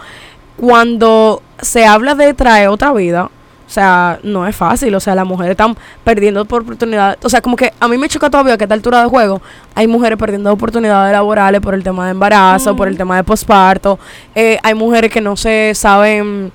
cuando 0.59 1.40
se 1.62 1.87
habla 1.87 2.14
de 2.14 2.35
traer 2.35 2.69
otra 2.69 2.92
vida, 2.92 3.30
o 3.71 3.73
sea, 3.73 4.19
no 4.25 4.49
es 4.49 4.57
fácil, 4.57 4.93
o 4.97 4.99
sea, 4.99 5.15
las 5.15 5.25
mujeres 5.25 5.53
están 5.53 5.77
perdiendo 6.03 6.45
por 6.45 6.62
oportunidades, 6.62 7.19
o 7.23 7.29
sea, 7.29 7.41
como 7.41 7.55
que 7.55 7.73
a 7.79 7.87
mí 7.87 7.97
me 7.99 8.09
choca 8.09 8.29
todavía 8.29 8.59
que 8.59 8.65
a 8.65 8.67
esta 8.67 8.75
altura 8.75 9.00
de 9.05 9.09
juego 9.09 9.41
hay 9.77 9.87
mujeres 9.87 10.19
perdiendo 10.19 10.53
oportunidades 10.53 11.12
laborales 11.12 11.61
por 11.61 11.75
el 11.75 11.85
tema 11.85 12.07
de 12.07 12.11
embarazo, 12.11 12.75
por 12.75 12.89
el 12.89 12.97
tema 12.97 13.15
de 13.15 13.23
posparto, 13.23 14.00
eh, 14.35 14.59
hay 14.65 14.75
mujeres 14.75 15.12
que 15.12 15.21
no 15.21 15.37
se 15.37 15.71
saben 15.77 16.50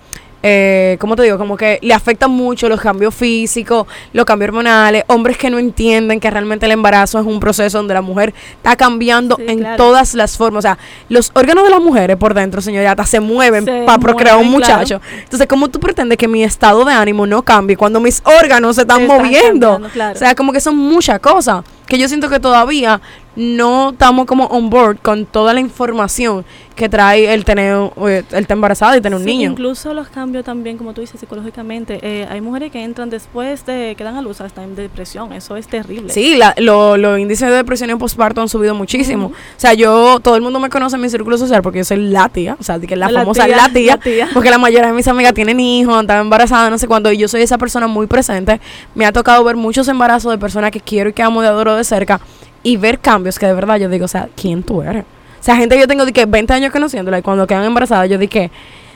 eh, 0.47 0.97
¿cómo 0.99 1.15
te 1.15 1.23
digo? 1.23 1.39
Como 1.39 1.57
que 1.57 1.79
le 1.81 1.91
afectan 1.91 2.29
mucho 2.29 2.69
los 2.69 2.79
cambios 2.79 3.15
físicos, 3.15 3.87
los 4.13 4.25
cambios 4.25 4.49
hormonales, 4.49 5.03
hombres 5.07 5.39
que 5.39 5.49
no 5.49 5.57
entienden 5.57 6.19
que 6.19 6.29
realmente 6.29 6.67
el 6.67 6.71
embarazo 6.71 7.17
es 7.19 7.25
un 7.25 7.39
proceso 7.39 7.79
donde 7.79 7.95
la 7.95 8.03
mujer 8.03 8.31
está 8.57 8.75
cambiando 8.75 9.37
Sí, 9.37 9.45
en 9.47 9.59
claro. 9.59 9.77
todas 9.77 10.13
las 10.13 10.37
formas. 10.37 10.59
O 10.59 10.61
sea, 10.61 10.77
los 11.09 11.31
órganos 11.33 11.63
de 11.63 11.71
las 11.71 11.81
mujeres 11.81 12.15
por 12.17 12.35
dentro, 12.35 12.61
señorita, 12.61 13.05
se 13.07 13.19
mueven 13.19 13.65
para 13.87 13.97
procrear 13.97 14.37
un 14.37 14.43
claro. 14.55 14.77
muchacho. 14.77 15.01
Entonces, 15.23 15.47
¿cómo 15.47 15.67
tú 15.69 15.79
pretendes 15.79 16.15
que 16.19 16.27
mi 16.27 16.43
estado 16.43 16.85
de 16.85 16.93
ánimo 16.93 17.25
no 17.25 17.41
cambie 17.41 17.75
cuando 17.75 17.99
mis 17.99 18.21
órganos 18.23 18.75
se 18.75 18.81
están 18.83 18.97
Se 18.97 19.03
están 19.05 19.17
moviendo? 19.17 19.81
claro. 19.93 20.15
O 20.15 20.19
sea, 20.19 20.35
como 20.35 20.53
que 20.53 20.59
son 20.61 20.77
muchas 20.77 21.19
cosas 21.19 21.63
que 21.87 21.97
yo 21.97 22.07
siento 22.07 22.29
que 22.29 22.39
todavía 22.39 23.01
no 23.35 23.89
estamos 23.91 24.25
como 24.25 24.45
on 24.45 24.69
board 24.69 24.97
con 25.01 25.25
toda 25.25 25.53
la 25.53 25.59
información 25.59 26.45
que 26.75 26.89
trae 26.89 27.33
el 27.33 27.45
tener 27.45 27.73
eh, 28.07 28.23
el 28.31 28.39
estar 28.41 28.55
embarazada 28.55 28.97
y 28.97 29.01
tener 29.01 29.17
un 29.17 29.25
niño. 29.25 29.51
Incluso 29.51 29.93
los 29.93 30.07
cambios 30.09 30.43
también, 30.43 30.77
como 30.77 30.93
tú 30.93 31.01
dices, 31.01 31.19
psicológicamente. 31.19 31.99
eh, 32.01 32.27
hay 32.29 32.41
mujeres 32.41 32.71
que 32.71 32.83
entran 32.83 33.09
después 33.09 33.65
de 33.65 33.95
que 33.97 34.03
dan 34.03 34.15
a 34.17 34.21
luz 34.21 34.41
hasta 34.41 34.63
en 34.63 34.75
depresión. 34.75 35.31
Eso 35.33 35.55
es 35.55 35.67
terrible. 35.67 36.11
Sí, 36.11 36.35
la- 36.35 36.53
lo- 36.57 36.97
los 36.97 37.17
índices 37.19 37.49
de 37.49 37.55
depresión 37.55 37.89
y 37.89 37.95
posparto 37.95 38.41
han 38.41 38.49
subido 38.49 38.75
muchísimo. 38.75 39.27
O 39.27 39.33
sea, 39.59 39.73
yo, 39.73 40.19
todo 40.19 40.35
el 40.35 40.41
mundo 40.41 40.59
me 40.59 40.69
conoce 40.69 40.95
en 40.97 41.01
mi 41.01 41.09
círculo 41.09 41.37
social 41.37 41.61
porque 41.61 41.79
yo 41.79 41.85
soy 41.85 41.97
la 41.97 42.27
tía, 42.29 42.57
o 42.59 42.63
sea, 42.63 42.77
de 42.77 42.87
que 42.87 42.95
la, 42.97 43.09
La 43.09 43.19
famosa 43.21 43.45
tía, 43.45 43.55
la 43.57 43.69
tía, 43.69 43.95
la 43.95 44.01
tía. 44.01 44.29
porque 44.33 44.49
la 44.49 44.57
mayoría 44.57 44.87
de 44.87 44.93
mis 44.93 45.07
amigas 45.07 45.33
tienen 45.33 45.59
hijos, 45.59 46.01
están 46.01 46.21
embarazadas, 46.21 46.69
no 46.71 46.77
sé 46.77 46.87
cuándo, 46.87 47.09
y 47.11 47.17
yo 47.17 47.27
soy 47.27 47.41
esa 47.41 47.57
persona 47.57 47.87
muy 47.87 48.07
presente. 48.07 48.59
Me 48.95 49.05
ha 49.05 49.11
tocado 49.13 49.43
ver 49.43 49.55
muchos 49.55 49.87
embarazos 49.87 50.31
de 50.31 50.37
personas 50.37 50.71
que 50.71 50.81
quiero 50.81 51.09
y 51.09 51.13
que 51.13 51.23
amo 51.23 51.41
y 51.41 51.45
adoro 51.45 51.75
de 51.75 51.83
cerca 51.85 52.19
y 52.65 52.77
ver 52.77 52.98
cambios 53.00 53.38
que 53.38 53.45
de 53.45 53.53
verdad 53.53 53.77
yo 53.77 53.88
digo, 53.88 54.05
o 54.05 54.07
sea, 54.07 54.27
¿quién 54.36 54.63
tú 54.63 54.81
eres? 54.81 55.03
O 55.39 55.43
sea, 55.43 55.55
gente 55.55 55.75
que 55.75 55.81
yo 55.81 55.88
tengo 55.88 56.03
de 56.03 56.12
que 56.12 56.25
20 56.25 56.51
años 56.51 56.72
conociéndola 56.72 57.19
y 57.19 57.22
cuando 57.22 57.45
quedan 57.45 57.63
embarazadas 57.63 58.10
yo 58.10 58.17
dije, 58.17 58.50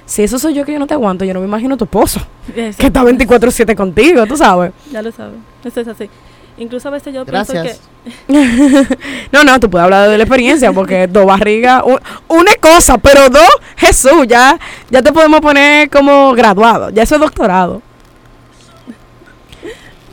si 0.08 0.24
eso 0.24 0.40
soy 0.40 0.56
yo 0.56 0.66
que 0.66 0.74
yo 0.74 0.80
no 0.80 0.88
te 0.88 0.96
aguanto, 0.96 1.24
yo 1.24 1.36
no 1.36 1.40
me 1.40 1.46
imagino 1.46 1.78
tu 1.78 1.86
esposo, 1.86 2.20
Eso, 2.56 2.80
que 2.80 2.88
está 2.88 3.04
24/7 3.04 3.76
contigo, 3.76 4.26
tú 4.26 4.36
sabes. 4.36 4.72
Ya 4.92 5.04
lo 5.04 5.12
sabes. 5.12 5.36
Eso 5.64 5.82
es 5.82 5.88
así. 5.88 6.10
Incluso 6.58 6.88
a 6.88 6.92
veces 6.92 7.14
yo 7.14 7.24
Gracias. 7.24 7.80
pienso 8.04 8.90
que... 8.90 8.98
No, 9.32 9.44
no, 9.44 9.60
tú 9.60 9.70
puedes 9.70 9.84
hablar 9.84 10.10
de 10.10 10.18
la 10.18 10.24
experiencia 10.24 10.74
porque 10.74 11.06
dos 11.06 11.28
barrigas, 11.28 11.84
una 12.28 12.56
cosa, 12.60 12.98
pero 12.98 13.30
dos, 13.30 13.50
Jesús, 13.78 14.26
ya, 14.28 14.60
ya 14.90 15.04
te 15.04 15.14
podemos 15.14 15.42
poner 15.42 15.92
como 15.92 16.34
graduado, 16.34 16.90
ya 16.90 17.04
eso 17.04 17.14
es 17.14 17.22
doctorado. 17.22 17.84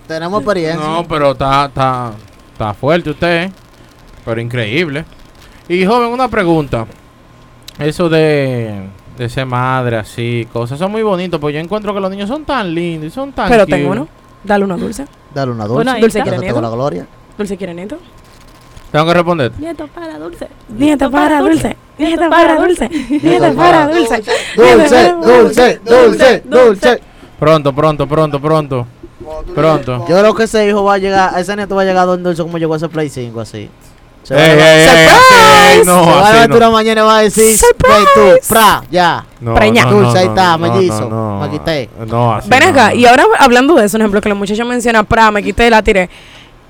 Tenemos 0.07 0.43
experiencia. 0.43 0.87
No, 0.87 1.09
pero 1.09 1.33
está, 1.33 1.65
está, 1.65 2.13
está 2.57 2.73
fuerte 2.73 3.11
usted, 3.11 3.45
¿eh? 3.45 3.53
pero 4.25 4.41
increíble. 4.41 5.05
Y 5.69 5.85
joven, 5.85 6.09
una 6.09 6.29
pregunta. 6.29 6.87
Eso 7.79 8.09
de, 8.09 8.89
de 9.19 9.29
ser 9.29 9.45
madre, 9.45 9.97
así, 9.99 10.49
cosas, 10.51 10.79
son 10.79 10.91
muy 10.91 11.03
bonitos, 11.03 11.39
pues 11.39 11.55
yo 11.55 11.61
encuentro 11.61 11.93
que 11.93 12.01
los 12.01 12.11
niños 12.11 12.29
son 12.31 12.47
tan 12.47 12.75
lindos 12.75 13.09
y 13.09 13.11
son 13.11 13.33
tan 13.33 13.51
Pero 13.51 13.65
cute. 13.65 13.77
tengo 13.77 13.91
uno, 13.91 14.09
dale 14.43 14.65
una 14.65 14.77
dulce. 14.79 15.05
Dale 15.35 15.53
una 15.53 15.65
dulce. 15.65 15.75
Bueno, 15.75 15.91
ahí 15.93 16.01
Dulce 16.01 16.19
está. 16.19 16.31
quiere 16.31 16.37
Dándote 16.39 16.55
con 16.55 16.63
la 16.63 16.69
nieto. 16.69 16.77
gloria. 16.79 17.07
Dulce 17.37 17.57
quiere 17.59 17.75
nieto. 17.75 17.99
Tengo 18.91 19.05
que 19.07 19.15
responder. 19.15 19.53
Nieto 19.59 19.87
para 19.89 20.19
dulce. 20.19 20.49
Nieto 20.71 21.11
para 21.11 21.41
dulce. 21.43 21.77
Nieto 21.99 22.31
para 22.31 22.57
dulce. 22.57 22.89
Nieto 22.89 23.27
Nieto 23.27 23.55
para 23.57 23.87
para 23.87 23.87
dulce. 23.89 24.23
Dulce, 24.57 25.13
dulce, 25.23 25.81
dulce, 25.85 26.43
dulce. 26.47 27.01
Pronto, 27.39 27.75
pronto, 27.75 28.07
pronto, 28.07 28.41
pronto. 28.41 28.87
Pronto. 29.55 30.07
Yo 30.09 30.19
creo 30.19 30.35
que 30.35 30.45
ese 30.45 30.69
hijo 30.69 30.85
va 30.85 30.95
a 30.95 30.99
llegar, 30.99 31.39
ese 31.39 31.55
nieto 31.57 31.75
va 31.75 31.83
a 31.83 31.85
llegar 31.85 32.07
donde 32.07 32.25
dulce 32.29 32.43
como 32.43 32.59
llegó 32.59 32.77
ese 32.77 32.89
Play 32.89 33.09
5, 33.09 33.41
así. 33.41 33.69
Se 34.23 34.35
va 34.35 34.41
a 34.41 34.45
Ey, 34.45 34.59
ey, 34.59 35.79
se 35.81 35.85
no, 35.85 36.05
va 36.05 36.13
a 36.13 36.23
así 36.25 36.33
levantar 36.33 36.49
no. 36.51 36.57
una 36.57 36.71
mañana 36.71 37.01
y 37.01 37.05
va 37.05 37.19
a 37.19 37.23
decir, 37.23 37.57
¡Surprise! 37.57 37.75
Play 38.15 38.31
2, 38.33 38.47
pra, 38.49 38.83
ya. 38.91 39.25
No, 39.41 39.55
Preña. 39.55 39.85
no, 39.85 39.91
Dulce, 39.93 40.13
no, 40.15 40.19
ahí 40.19 40.25
no, 40.27 40.31
está, 40.33 40.53
no, 40.53 40.59
mellizo, 40.59 41.09
no, 41.09 41.41
me 41.41 41.51
quité. 41.51 41.89
No, 42.07 42.35
así 42.35 42.49
Ven 42.51 42.61
no, 42.65 42.69
acá, 42.71 42.89
no. 42.91 42.95
y 42.97 43.07
ahora 43.07 43.25
hablando 43.39 43.75
de 43.75 43.85
eso, 43.85 43.97
un 43.97 44.03
ejemplo 44.03 44.21
que 44.21 44.29
la 44.29 44.35
muchacha 44.35 44.65
menciona, 44.65 45.05
pra, 45.05 45.31
me 45.31 45.43
quité, 45.43 45.71
la 45.71 45.83
tiré. 45.83 46.11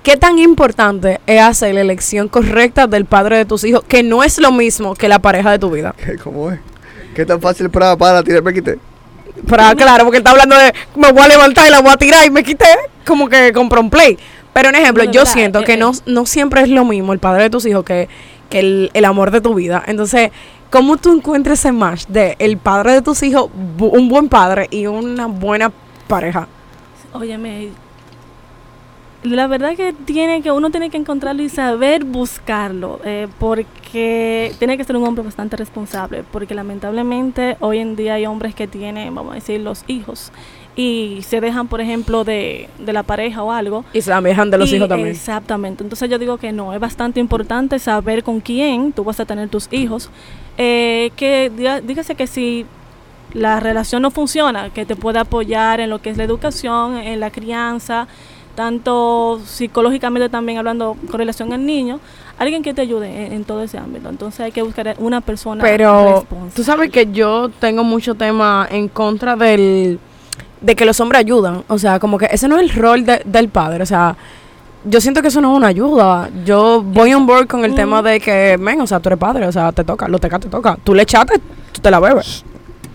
¿Qué 0.02 0.16
tan 0.16 0.38
importante 0.38 1.20
es 1.26 1.40
hacer 1.42 1.74
la 1.74 1.80
elección 1.80 2.28
correcta 2.28 2.86
del 2.86 3.06
padre 3.06 3.38
de 3.38 3.44
tus 3.44 3.64
hijos, 3.64 3.82
que 3.88 4.02
no 4.02 4.22
es 4.22 4.38
lo 4.38 4.52
mismo 4.52 4.94
que 4.94 5.08
la 5.08 5.18
pareja 5.18 5.50
de 5.50 5.58
tu 5.58 5.70
vida? 5.70 5.94
¿Qué, 5.96 6.16
¿Cómo 6.16 6.50
es? 6.50 6.60
¿Qué 7.14 7.24
tan 7.26 7.40
fácil 7.40 7.70
para, 7.70 7.96
para 7.96 8.22
tirarme 8.22 8.52
quité? 8.52 8.78
Pero 9.46 9.62
claro, 9.76 10.04
porque 10.04 10.18
él 10.18 10.20
está 10.20 10.30
hablando 10.30 10.56
de 10.56 10.72
me 10.96 11.12
voy 11.12 11.22
a 11.22 11.28
levantar 11.28 11.66
y 11.66 11.70
la 11.70 11.80
voy 11.80 11.90
a 11.90 11.96
tirar 11.96 12.24
y 12.26 12.30
me 12.30 12.42
quité, 12.42 12.66
como 13.06 13.28
que 13.28 13.52
compró 13.52 13.80
un 13.80 13.90
play. 13.90 14.18
Pero 14.52 14.70
un 14.70 14.74
ejemplo, 14.74 15.04
No, 15.04 15.10
yo 15.10 15.20
verdad, 15.20 15.32
siento 15.32 15.60
eh, 15.60 15.64
que 15.64 15.74
eh. 15.74 15.76
no, 15.76 15.92
no 16.06 16.24
siempre 16.24 16.62
es 16.62 16.68
lo 16.68 16.84
mismo 16.84 17.12
el 17.12 17.18
padre 17.18 17.44
de 17.44 17.50
tus 17.50 17.66
hijos 17.66 17.84
que, 17.84 18.08
que 18.48 18.60
el, 18.60 18.90
el 18.94 19.04
amor 19.04 19.30
de 19.30 19.40
tu 19.40 19.54
vida. 19.54 19.82
Entonces, 19.86 20.30
¿cómo 20.70 20.96
tú 20.96 21.12
encuentres 21.14 21.58
ese 21.58 21.72
match 21.72 22.06
de 22.08 22.36
el 22.38 22.56
padre 22.56 22.92
de 22.92 23.02
tus 23.02 23.22
hijos, 23.22 23.50
un 23.78 24.08
buen 24.08 24.28
padre 24.28 24.68
y 24.70 24.86
una 24.86 25.26
buena 25.26 25.70
pareja? 26.08 26.48
Óyeme, 27.12 27.68
la 29.34 29.46
verdad 29.46 29.74
que 29.76 29.92
tiene 29.92 30.42
que 30.42 30.52
uno 30.52 30.70
tiene 30.70 30.90
que 30.90 30.96
encontrarlo 30.96 31.42
y 31.42 31.48
saber 31.48 32.04
buscarlo, 32.04 33.00
eh, 33.04 33.28
porque 33.38 34.52
tiene 34.58 34.76
que 34.76 34.84
ser 34.84 34.96
un 34.96 35.04
hombre 35.04 35.24
bastante 35.24 35.56
responsable, 35.56 36.22
porque 36.30 36.54
lamentablemente 36.54 37.56
hoy 37.60 37.78
en 37.78 37.96
día 37.96 38.14
hay 38.14 38.26
hombres 38.26 38.54
que 38.54 38.66
tienen, 38.66 39.14
vamos 39.14 39.32
a 39.32 39.34
decir, 39.36 39.60
los 39.60 39.84
hijos 39.88 40.32
y 40.78 41.20
se 41.26 41.40
dejan, 41.40 41.68
por 41.68 41.80
ejemplo, 41.80 42.22
de, 42.24 42.68
de 42.78 42.92
la 42.92 43.02
pareja 43.02 43.42
o 43.42 43.50
algo. 43.50 43.84
Y 43.94 44.02
se 44.02 44.12
alejan 44.12 44.50
de 44.50 44.58
los 44.58 44.70
Y 44.70 44.76
hijos 44.76 44.88
también. 44.90 45.08
Exactamente. 45.08 45.82
Entonces 45.82 46.10
yo 46.10 46.18
digo 46.18 46.36
que 46.36 46.52
no, 46.52 46.74
es 46.74 46.80
bastante 46.80 47.18
importante 47.18 47.78
saber 47.78 48.22
con 48.22 48.40
quién 48.40 48.92
tú 48.92 49.02
vas 49.02 49.18
a 49.18 49.24
tener 49.24 49.48
tus 49.48 49.68
hijos. 49.72 50.10
Eh, 50.58 51.12
que 51.16 51.50
diga- 51.50 51.80
dígase 51.80 52.14
que 52.14 52.26
si 52.26 52.66
la 53.32 53.58
relación 53.58 54.02
no 54.02 54.10
funciona, 54.10 54.68
que 54.68 54.84
te 54.84 54.96
pueda 54.96 55.22
apoyar 55.22 55.80
en 55.80 55.88
lo 55.88 56.02
que 56.02 56.10
es 56.10 56.18
la 56.18 56.24
educación, 56.24 56.98
en 56.98 57.20
la 57.20 57.30
crianza, 57.30 58.06
tanto 58.56 59.40
psicológicamente 59.44 60.28
también 60.28 60.58
hablando 60.58 60.96
con 61.08 61.18
relación 61.18 61.52
al 61.52 61.64
niño, 61.64 62.00
alguien 62.38 62.62
que 62.62 62.74
te 62.74 62.80
ayude 62.82 63.26
en, 63.26 63.32
en 63.32 63.44
todo 63.44 63.62
ese 63.62 63.78
ámbito. 63.78 64.08
Entonces 64.08 64.40
hay 64.40 64.50
que 64.52 64.62
buscar 64.62 64.96
una 64.98 65.20
persona 65.20 65.62
Pero 65.62 66.14
responsable. 66.20 66.52
tú 66.56 66.64
sabes 66.64 66.90
que 66.90 67.12
yo 67.12 67.50
tengo 67.60 67.84
mucho 67.84 68.14
tema 68.16 68.66
en 68.70 68.88
contra 68.88 69.36
del 69.36 70.00
de 70.60 70.74
que 70.74 70.84
los 70.86 70.98
hombres 71.00 71.20
ayudan. 71.20 71.62
O 71.68 71.78
sea, 71.78 72.00
como 72.00 72.18
que 72.18 72.26
ese 72.32 72.48
no 72.48 72.56
es 72.56 72.62
el 72.62 72.70
rol 72.70 73.04
de- 73.04 73.22
del 73.24 73.48
padre. 73.50 73.82
O 73.82 73.86
sea, 73.86 74.16
yo 74.84 75.00
siento 75.00 75.20
que 75.22 75.28
eso 75.28 75.40
no 75.40 75.52
es 75.52 75.56
una 75.58 75.66
ayuda. 75.68 76.30
Yo 76.44 76.82
voy 76.82 77.12
on 77.12 77.26
board 77.26 77.46
con 77.46 77.64
el 77.64 77.72
Mm. 77.72 77.76
tema 77.76 78.02
de 78.02 78.20
que, 78.20 78.56
ven, 78.58 78.80
o 78.80 78.86
sea, 78.86 78.98
tú 79.00 79.08
eres 79.10 79.18
padre, 79.18 79.46
o 79.46 79.52
sea, 79.52 79.70
te 79.72 79.84
toca, 79.84 80.08
lo 80.08 80.18
teca 80.18 80.38
te 80.38 80.48
toca. 80.48 80.76
Tú 80.82 80.94
le 80.94 81.02
echaste, 81.02 81.38
tú 81.72 81.80
te 81.80 81.90
la 81.90 82.00
bebes. 82.00 82.44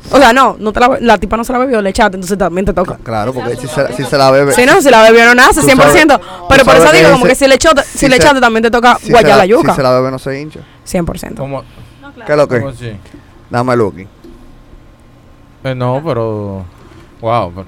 O 0.10 0.18
sea, 0.18 0.34
no, 0.34 0.56
no 0.60 0.74
te 0.74 0.80
la, 0.80 0.98
la 1.00 1.18
tipa 1.18 1.38
no 1.38 1.44
se 1.44 1.54
la 1.54 1.60
bebió, 1.60 1.82
le 1.82 1.92
echaste, 1.92 2.18
entonces 2.18 2.38
también 2.38 2.66
te 2.66 2.74
toca. 2.74 2.98
Claro, 3.04 3.34
porque 3.34 3.56
si 3.56 3.68
se, 3.68 3.94
si 3.94 4.04
se 4.04 4.18
la 4.18 4.32
bebe. 4.32 4.54
Si 4.54 4.66
no, 4.66 4.82
si 4.82 4.90
la 4.90 5.04
bebió 5.04 5.26
no 5.26 5.36
nace, 5.36 5.62
Tú 5.62 5.68
100%. 5.68 6.20
pero 6.50 6.64
por 6.66 6.76
sabes 6.76 6.84
eso 6.86 6.92
digo, 6.98 7.12
como 7.12 7.26
ese- 7.26 7.30
que 7.30 7.36
si 7.36 7.48
le 7.48 7.56
echaste, 7.56 7.84
si 7.84 7.98
si 8.00 8.06
le 8.08 8.16
se- 8.16 8.22
echaste 8.24 8.42
también 8.42 8.64
te 8.64 8.72
toca 8.72 8.98
si 9.00 9.12
guayar 9.12 9.30
la 9.32 9.38
la, 9.38 9.46
yuca. 9.46 9.72
si 9.72 9.76
se 9.78 9.84
la 9.84 9.92
bebe, 9.92 10.12
no 10.12 10.20
se 10.20 10.42
hincha. 10.42 10.60
100%. 10.86 11.36
¿Cómo, 11.38 11.64
No, 12.02 12.12
claro. 12.14 12.26
¿Qué 12.26 12.32
es 12.32 12.38
lo 12.38 12.48
que? 12.48 12.56
así? 12.90 12.98
Dame 13.50 13.76
Lucky. 13.76 14.08
Eh, 15.64 15.76
no, 15.76 16.02
pero... 16.06 16.66
Wow, 17.22 17.52
pero- 17.54 17.68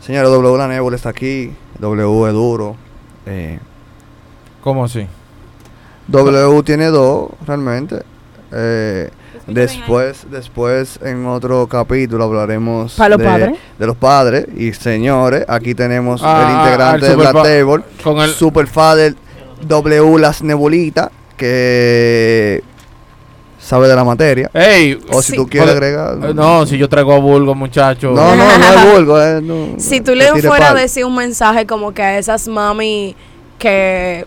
Señores, 0.00 0.30
W 0.30 0.56
La 0.58 0.66
Nebula 0.68 0.96
está 0.96 1.10
aquí. 1.10 1.52
W 1.78 2.26
es 2.28 2.32
duro. 2.32 2.76
Eh, 3.26 3.60
¿cómo 4.62 4.84
así? 4.86 5.06
W 6.08 6.62
tiene 6.64 6.86
dos, 6.86 7.30
realmente. 7.46 8.02
Eh. 8.50 9.10
Después, 9.46 10.26
después, 10.30 10.98
en 11.02 11.26
otro 11.26 11.66
capítulo 11.66 12.24
hablaremos 12.24 12.94
¿Para 12.94 13.10
los 13.10 13.18
de, 13.18 13.24
padres? 13.24 13.58
de 13.78 13.86
los 13.86 13.96
padres. 13.96 14.46
Y 14.56 14.72
señores, 14.72 15.44
aquí 15.48 15.74
tenemos 15.74 16.20
Ah, 16.24 16.46
el 16.48 16.56
integrante 16.58 17.06
al 17.06 17.10
de 17.10 17.16
Black 17.16 17.42
Table, 17.42 17.84
Con 18.02 18.18
el... 18.20 18.30
Super 18.30 18.66
Father 18.66 19.14
W 19.66 20.18
Las 20.18 20.42
Nebulitas, 20.42 21.10
que 21.36 22.62
sabe 23.58 23.88
de 23.88 23.94
la 23.96 24.04
materia. 24.04 24.50
¡Ey! 24.54 24.98
O 25.10 25.22
si 25.22 25.32
Sí. 25.32 25.36
tú 25.36 25.46
quieres 25.48 25.70
agregar. 25.70 26.18
Eh, 26.22 26.34
No, 26.34 26.66
si 26.66 26.76
yo 26.78 26.88
traigo 26.88 27.12
a 27.12 27.18
Bulgo, 27.18 27.54
muchacho. 27.54 28.10
no, 28.10 28.34
no, 28.34 28.58
no 28.58 28.64
es 28.74 28.92
vulgo. 28.92 29.20
eh, 29.22 29.40
no, 29.42 29.78
Si 29.78 30.00
tú 30.00 30.14
le 30.14 30.32
tire 30.32 30.48
fueras 30.48 30.70
a 30.72 30.74
decir 30.74 31.04
un 31.04 31.14
mensaje 31.14 31.66
como 31.66 31.92
que 31.92 32.02
a 32.02 32.18
esas 32.18 32.48
mami 32.48 33.14
que 33.58 34.26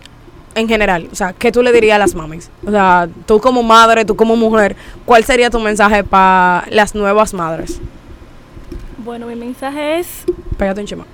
en 0.56 0.68
general, 0.68 1.08
o 1.12 1.14
sea, 1.14 1.32
¿qué 1.32 1.52
tú 1.52 1.62
le 1.62 1.70
dirías 1.70 1.96
a 1.96 1.98
las 1.98 2.14
mamis? 2.14 2.50
O 2.66 2.70
sea, 2.70 3.08
tú 3.26 3.38
como 3.40 3.62
madre, 3.62 4.04
tú 4.04 4.16
como 4.16 4.34
mujer, 4.34 4.74
¿cuál 5.04 5.22
sería 5.22 5.50
tu 5.50 5.60
mensaje 5.60 6.02
para 6.02 6.66
las 6.70 6.94
nuevas 6.94 7.32
madres? 7.34 7.80
Bueno, 9.04 9.26
mi 9.26 9.36
mensaje 9.36 10.00
es 10.00 10.24
Pégate 10.56 10.80
un 10.80 10.86
chima. 10.86 11.04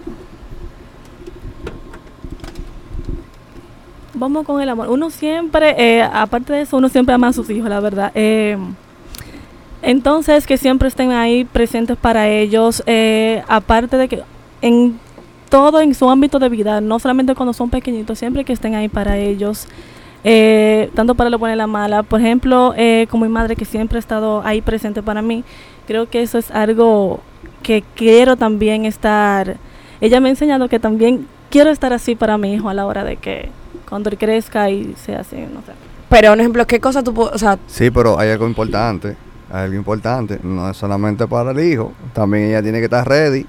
Vamos 4.14 4.46
con 4.46 4.60
el 4.60 4.68
amor. 4.68 4.88
Uno 4.88 5.10
siempre, 5.10 5.74
eh, 5.78 6.02
aparte 6.02 6.52
de 6.52 6.62
eso, 6.62 6.76
uno 6.76 6.88
siempre 6.88 7.14
ama 7.14 7.28
a 7.28 7.32
sus 7.32 7.50
hijos, 7.50 7.68
la 7.68 7.80
verdad. 7.80 8.12
Eh, 8.14 8.56
entonces, 9.82 10.46
que 10.46 10.56
siempre 10.58 10.86
estén 10.88 11.10
ahí 11.10 11.44
presentes 11.44 11.96
para 11.96 12.28
ellos. 12.28 12.82
eh, 12.86 13.42
aparte 13.48 13.96
de 13.96 14.08
que 14.08 14.22
en 14.60 15.00
todo, 15.52 15.82
en 15.82 15.94
su 15.94 16.08
ámbito 16.08 16.38
de 16.38 16.48
vida, 16.48 16.80
no 16.80 16.98
solamente 16.98 17.34
cuando 17.34 17.52
son 17.52 17.68
pequeñitos, 17.68 18.18
siempre 18.18 18.42
que 18.42 18.54
estén 18.54 18.74
ahí 18.74 18.88
para 18.88 19.18
ellos. 19.18 19.68
eh, 20.24 20.88
tanto 20.94 21.14
para 21.14 21.28
lo 21.28 21.38
bueno 21.38 21.54
y 21.54 21.58
la 21.58 21.66
mala. 21.66 22.02
Por 22.04 22.20
ejemplo, 22.20 22.72
eh, 22.76 23.06
como 23.10 23.26
mi 23.26 23.30
madre 23.30 23.54
que 23.54 23.64
siempre 23.66 23.98
ha 23.98 24.00
estado 24.00 24.40
ahí 24.46 24.62
presente 24.62 25.02
para 25.02 25.20
mí, 25.20 25.44
creo 25.86 26.08
que 26.08 26.22
eso 26.22 26.38
es 26.38 26.50
algo 26.52 27.20
que 27.62 27.84
quiero 27.94 28.36
también 28.36 28.86
estar, 28.86 29.56
ella 30.00 30.20
me 30.20 30.28
ha 30.28 30.30
enseñado 30.30 30.68
que 30.68 30.78
también 30.78 31.26
quiero 31.50 31.70
estar 31.70 31.92
así 31.92 32.14
para 32.14 32.38
mi 32.38 32.54
hijo 32.54 32.70
a 32.70 32.74
la 32.74 32.86
hora 32.86 33.04
de 33.04 33.16
que 33.16 33.50
cuando 33.88 34.08
él 34.08 34.16
crezca 34.16 34.70
y 34.70 34.94
sea 34.96 35.20
así, 35.20 35.36
no 35.36 35.60
sé. 35.66 35.72
Pero, 36.08 36.32
un 36.32 36.40
ejemplo, 36.40 36.66
¿qué 36.66 36.80
cosa 36.80 37.02
tú 37.02 37.12
puedes, 37.12 37.34
o 37.34 37.38
sea, 37.38 37.58
Sí, 37.66 37.90
pero 37.90 38.18
hay 38.18 38.30
algo 38.30 38.46
importante. 38.46 39.16
Hay 39.50 39.64
algo 39.64 39.76
importante. 39.76 40.38
No 40.42 40.70
es 40.70 40.76
solamente 40.78 41.26
para 41.26 41.50
el 41.50 41.60
hijo. 41.60 41.92
También 42.14 42.44
ella 42.44 42.62
tiene 42.62 42.78
que 42.78 42.84
estar 42.84 43.06
ready. 43.06 43.44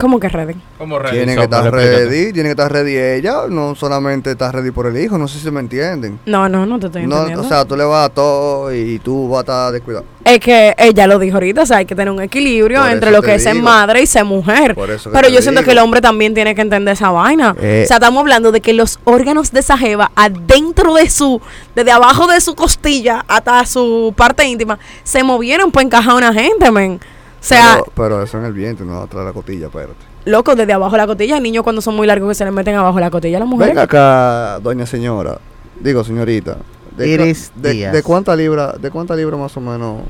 Cómo 0.00 0.18
que 0.18 0.28
ready? 0.28 0.54
¿Cómo 0.78 0.98
ready? 0.98 1.16
Tiene 1.18 1.36
que 1.36 1.42
estar 1.44 1.70
ready. 1.72 2.32
Tiene 2.32 2.48
que 2.48 2.50
estar 2.52 2.72
ready 2.72 2.96
ella. 2.96 3.42
No 3.48 3.74
solamente 3.74 4.32
está 4.32 4.50
ready 4.50 4.70
por 4.70 4.86
el 4.86 4.96
hijo. 4.96 5.18
No 5.18 5.28
sé 5.28 5.38
si 5.38 5.50
me 5.50 5.60
entienden. 5.60 6.18
No, 6.26 6.48
no, 6.48 6.66
no 6.66 6.78
te 6.80 6.86
estoy 6.86 7.06
No, 7.06 7.16
entendiendo. 7.16 7.44
o 7.44 7.48
sea, 7.48 7.64
tú 7.64 7.76
le 7.76 7.84
vas 7.84 8.06
a 8.06 8.08
todo 8.08 8.74
y 8.74 8.98
tú 8.98 9.28
vas 9.28 9.38
a 9.38 9.40
estar 9.42 9.72
descuidado. 9.72 10.04
es 10.24 10.40
que 10.40 10.74
ella 10.78 11.06
lo 11.06 11.18
dijo 11.18 11.36
ahorita, 11.36 11.62
o 11.62 11.66
sea, 11.66 11.78
hay 11.78 11.86
que 11.86 11.94
tener 11.94 12.10
un 12.12 12.20
equilibrio 12.22 12.80
Por 12.80 12.90
entre 12.90 13.10
lo 13.10 13.22
que 13.22 13.34
es 13.34 13.42
ser 13.42 13.54
madre 13.56 14.02
y 14.02 14.06
ser 14.06 14.24
mujer. 14.24 14.74
Por 14.74 14.90
eso 14.90 15.10
que 15.10 15.14
Pero 15.14 15.28
te 15.28 15.34
yo 15.34 15.42
siento 15.42 15.60
digo. 15.60 15.66
que 15.68 15.72
el 15.72 15.78
hombre 15.78 16.00
también 16.00 16.34
tiene 16.34 16.54
que 16.54 16.60
entender 16.62 16.94
esa 16.94 17.10
vaina. 17.10 17.54
Eh. 17.60 17.82
o 17.84 17.86
sea, 17.86 17.96
estamos 17.98 18.20
hablando 18.20 18.50
de 18.52 18.60
que 18.60 18.72
los 18.72 18.98
órganos 19.04 19.52
de 19.52 19.60
esa 19.60 19.76
jeva, 19.78 20.10
adentro 20.16 20.94
de 20.94 21.08
su, 21.10 21.40
desde 21.74 21.92
abajo 21.92 22.26
de 22.26 22.40
su 22.40 22.54
costilla 22.54 23.24
hasta 23.28 23.64
su 23.66 24.12
parte 24.16 24.44
íntima, 24.46 24.78
se 25.04 25.22
movieron 25.22 25.70
para 25.70 25.84
encajar 25.84 26.12
a 26.12 26.16
una 26.16 26.32
gente, 26.32 26.70
men. 26.70 27.00
O 27.40 27.42
sea, 27.42 27.78
pero, 27.80 27.92
pero 27.94 28.22
eso 28.22 28.38
en 28.38 28.44
el 28.44 28.52
vientre, 28.52 28.84
no 28.84 29.00
atrás 29.00 29.22
de 29.22 29.28
la 29.28 29.32
cotilla, 29.32 29.66
espérate. 29.66 29.94
loco, 30.26 30.54
desde 30.54 30.72
abajo 30.74 30.92
de 30.92 30.98
la 30.98 31.06
cotilla, 31.06 31.36
hay 31.36 31.40
niños 31.40 31.64
cuando 31.64 31.80
son 31.80 31.96
muy 31.96 32.06
largos 32.06 32.28
que 32.28 32.34
se 32.34 32.44
les 32.44 32.52
meten 32.52 32.74
abajo 32.76 32.96
de 32.96 33.00
la 33.00 33.10
cotilla 33.10 33.38
a 33.38 33.40
las 33.40 33.48
mujeres. 33.48 33.70
Venga 33.74 33.82
acá, 33.82 34.58
doña 34.60 34.84
señora. 34.86 35.38
Digo, 35.80 36.04
señorita. 36.04 36.58
¿De, 36.96 37.04
cu- 37.16 37.22
Iris 37.22 37.50
de, 37.54 37.72
Díaz. 37.72 37.92
de 37.94 38.02
cuánta 38.02 38.36
libra, 38.36 38.72
de 38.72 38.90
cuánta 38.90 39.16
libra 39.16 39.36
más 39.38 39.56
o 39.56 39.60
menos 39.60 40.02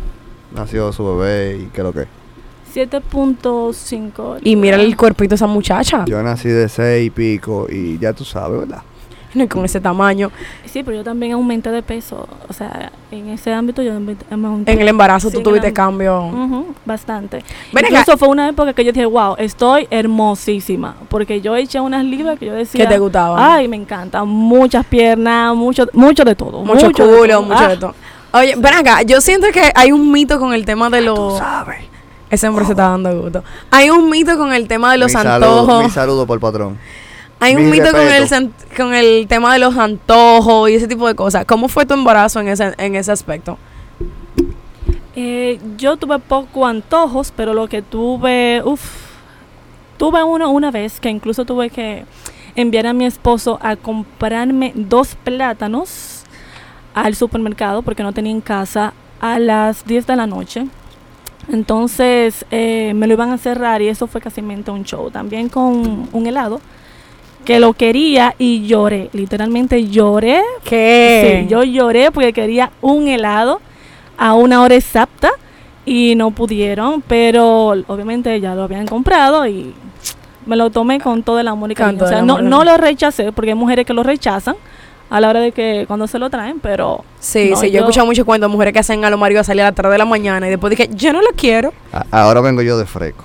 nació 0.53 0.93
su 0.93 1.07
bebé 1.07 1.59
y 1.63 1.67
qué 1.67 1.81
es 1.83 1.85
lo 1.85 1.93
que? 1.93 2.07
7.5. 2.75 4.39
Y 4.43 4.57
mira 4.57 4.77
el 4.77 4.97
cuerpito 4.97 5.31
de 5.31 5.35
esa 5.37 5.47
muchacha. 5.47 6.05
Yo 6.07 6.23
nací 6.23 6.49
de 6.49 6.69
seis 6.69 7.07
y 7.07 7.11
pico 7.11 7.67
y 7.71 7.99
ya 7.99 8.13
tú 8.13 8.25
sabes, 8.25 8.61
¿verdad? 8.61 8.83
Con 9.49 9.65
ese 9.65 9.81
tamaño. 9.81 10.31
Sí, 10.65 10.83
pero 10.83 10.97
yo 10.99 11.05
también 11.05 11.33
aumenté 11.33 11.71
de 11.71 11.83
peso. 11.83 12.27
O 12.49 12.53
sea, 12.53 12.91
en 13.11 13.29
ese 13.29 13.53
ámbito 13.53 13.83
yo 13.83 13.93
aumenté- 13.93 14.25
aumenté. 14.31 14.73
En 14.73 14.81
el 14.81 14.89
embarazo 14.89 15.31
Sí, 15.31 15.37
tú 15.37 15.43
tuviste 15.43 15.73
cambio. 15.73 16.65
Bastante. 16.85 17.45
Ven 17.73 17.85
acá. 17.87 18.01
Incluso 18.01 18.19
fue 18.19 18.29
una 18.29 18.49
época 18.49 18.73
que 18.73 18.85
yo 18.85 18.93
dije, 18.93 19.07
wow, 19.07 19.37
estoy 19.39 19.87
hermosísima. 19.91 20.97
Porque 21.09 21.41
yo 21.41 21.55
eché 21.57 21.81
unas 21.81 22.05
libras 22.05 22.39
que 22.39 22.47
yo 22.47 22.55
decía. 22.55 22.85
que 22.87 22.93
te 22.93 22.99
gustaban. 22.99 23.39
Ay, 23.41 23.69
me 23.69 23.77
encanta. 23.77 24.25
Muchas 24.25 24.85
piernas, 24.87 25.55
mucho, 25.55 25.87
mucho 25.93 26.25
de 26.25 26.35
todo. 26.35 26.63
mucho, 26.65 26.89
de 26.89 26.93
culo, 26.93 27.27
todo. 27.29 27.43
mucho 27.43 27.59
Ah, 27.61 27.69
de 27.69 27.77
todo. 27.77 27.95
Oye, 28.33 28.55
ven 28.57 28.75
acá, 28.75 29.03
yo 29.03 29.21
siento 29.21 29.49
que 29.53 29.73
hay 29.75 29.91
un 29.91 30.13
mito 30.13 30.39
con 30.39 30.55
el 30.55 30.65
tema 30.65 30.89
de 30.89 31.01
los... 31.01 31.39
sabes. 31.39 31.79
Ese 32.31 32.47
hombre 32.49 32.65
se 32.65 32.73
está 32.73 32.91
dando 32.91 33.23
gusto. 33.23 33.43
Hay 33.73 33.91
un 33.91 34.09
mito 34.09 34.39
con 34.39 34.53
el 34.53 34.69
tema 34.69 34.93
de 34.93 34.99
los 34.99 35.09
mi 35.09 35.13
saludo, 35.15 35.61
antojos. 35.61 35.85
mi 35.85 35.91
saludo 35.91 36.27
por 36.29 36.37
el 36.37 36.41
patrón. 36.41 36.79
Hay 37.41 37.57
un 37.57 37.65
mi 37.65 37.81
mito 37.81 37.91
con 37.91 38.01
el, 38.03 38.51
con 38.77 38.95
el 38.95 39.27
tema 39.27 39.55
de 39.55 39.59
los 39.59 39.77
antojos 39.77 40.69
y 40.69 40.75
ese 40.75 40.87
tipo 40.87 41.09
de 41.09 41.15
cosas. 41.15 41.47
¿Cómo 41.47 41.69
fue 41.69 41.87
tu 41.87 41.95
embarazo 41.95 42.39
en 42.41 42.49
ese, 42.49 42.75
en 42.77 42.95
ese 42.95 43.11
aspecto? 43.11 43.57
Eh, 45.17 45.59
yo 45.79 45.97
tuve 45.97 46.19
poco 46.19 46.67
antojos, 46.67 47.33
pero 47.35 47.55
lo 47.55 47.67
que 47.67 47.81
tuve, 47.81 48.63
uff, 48.63 48.83
tuve 49.97 50.23
uno 50.23 50.51
una 50.51 50.71
vez 50.71 51.01
que 51.01 51.09
incluso 51.09 51.47
tuve 51.47 51.71
que 51.71 52.05
enviar 52.57 52.87
a 52.87 52.93
mi 52.93 53.07
esposo 53.07 53.59
a 53.63 53.77
comprarme 53.77 54.73
dos 54.75 55.15
plátanos 55.15 56.25
al 56.95 57.15
supermercado 57.15 57.81
porque 57.81 58.03
no 58.03 58.13
tenía 58.13 58.33
en 58.33 58.41
casa 58.43 58.93
a 59.21 59.39
las 59.39 59.87
10 59.87 60.07
de 60.07 60.17
la 60.17 60.27
noche. 60.27 60.67
Entonces 61.51 62.45
eh, 62.51 62.93
me 62.95 63.07
lo 63.07 63.15
iban 63.15 63.31
a 63.31 63.39
cerrar 63.39 63.81
y 63.81 63.89
eso 63.89 64.07
fue 64.07 64.21
casi 64.21 64.43
un 64.43 64.85
show. 64.85 65.11
También 65.11 65.49
con 65.49 66.09
un 66.13 66.27
helado 66.27 66.61
que 67.45 67.59
lo 67.61 67.73
quería 67.73 68.35
y 68.39 68.67
lloré. 68.67 69.11
Literalmente 69.13 69.87
lloré 69.89 70.41
¿Qué? 70.65 71.43
Sí, 71.43 71.49
yo 71.50 71.63
lloré 71.65 72.11
porque 72.11 72.33
quería 72.33 72.71
un 72.81 73.09
helado 73.09 73.61
a 74.19 74.35
una 74.35 74.63
hora 74.63 74.75
exacta 74.75 75.31
y 75.87 76.15
no 76.15 76.31
pudieron, 76.31 77.03
pero 77.03 77.69
obviamente 77.87 78.39
ya 78.41 78.55
lo 78.55 78.65
habían 78.65 78.87
comprado 78.87 79.47
y 79.47 79.75
me 80.47 80.57
lo 80.57 80.71
tomé 80.71 81.00
con 81.00 81.23
todo 81.23 81.41
el 81.41 81.49
amor 81.49 81.71
y 81.73 81.75
cariño. 81.75 82.05
O 82.05 82.09
sea, 82.09 82.23
no, 82.23 82.41
no 82.43 82.65
lo 82.65 82.76
rechacé 82.76 83.33
porque 83.33 83.50
hay 83.53 83.57
mujeres 83.57 83.87
que 83.87 83.95
lo 83.95 84.03
rechazan 84.03 84.57
a 85.09 85.21
la 85.21 85.29
hora 85.29 85.41
de 85.41 85.50
que 85.53 85.85
cuando 85.89 86.07
se 86.07 86.19
lo 86.19 86.31
traen, 86.31 86.61
pero 86.61 87.05
Sí, 87.19 87.49
No, 87.50 87.57
sí, 87.57 87.71
yo, 87.71 87.79
he 87.79 87.81
escuchado 87.81 88.07
muchos 88.07 88.25
cuentos 88.25 88.49
de 88.49 88.53
mujeres 88.53 88.73
que 88.73 88.79
hacen 88.79 89.05
a 89.05 89.11
lo 89.11 89.19
Mario 89.19 89.41
a 89.41 89.45
salir 89.45 89.63
a 89.63 89.67
las 89.67 89.75
3 89.75 89.91
de 89.91 89.99
la 89.99 90.05
mañana 90.05 90.47
y 90.47 90.50
después 90.50 90.71
dije, 90.71 90.89
yo 90.95 91.13
no 91.13 91.21
lo 91.21 91.31
quiero. 91.37 91.73
A- 91.93 92.05
ahora 92.13 92.41
vengo 92.43 92.63
yo 92.63 92.79
de 92.79 92.87
fresco. 92.87 93.25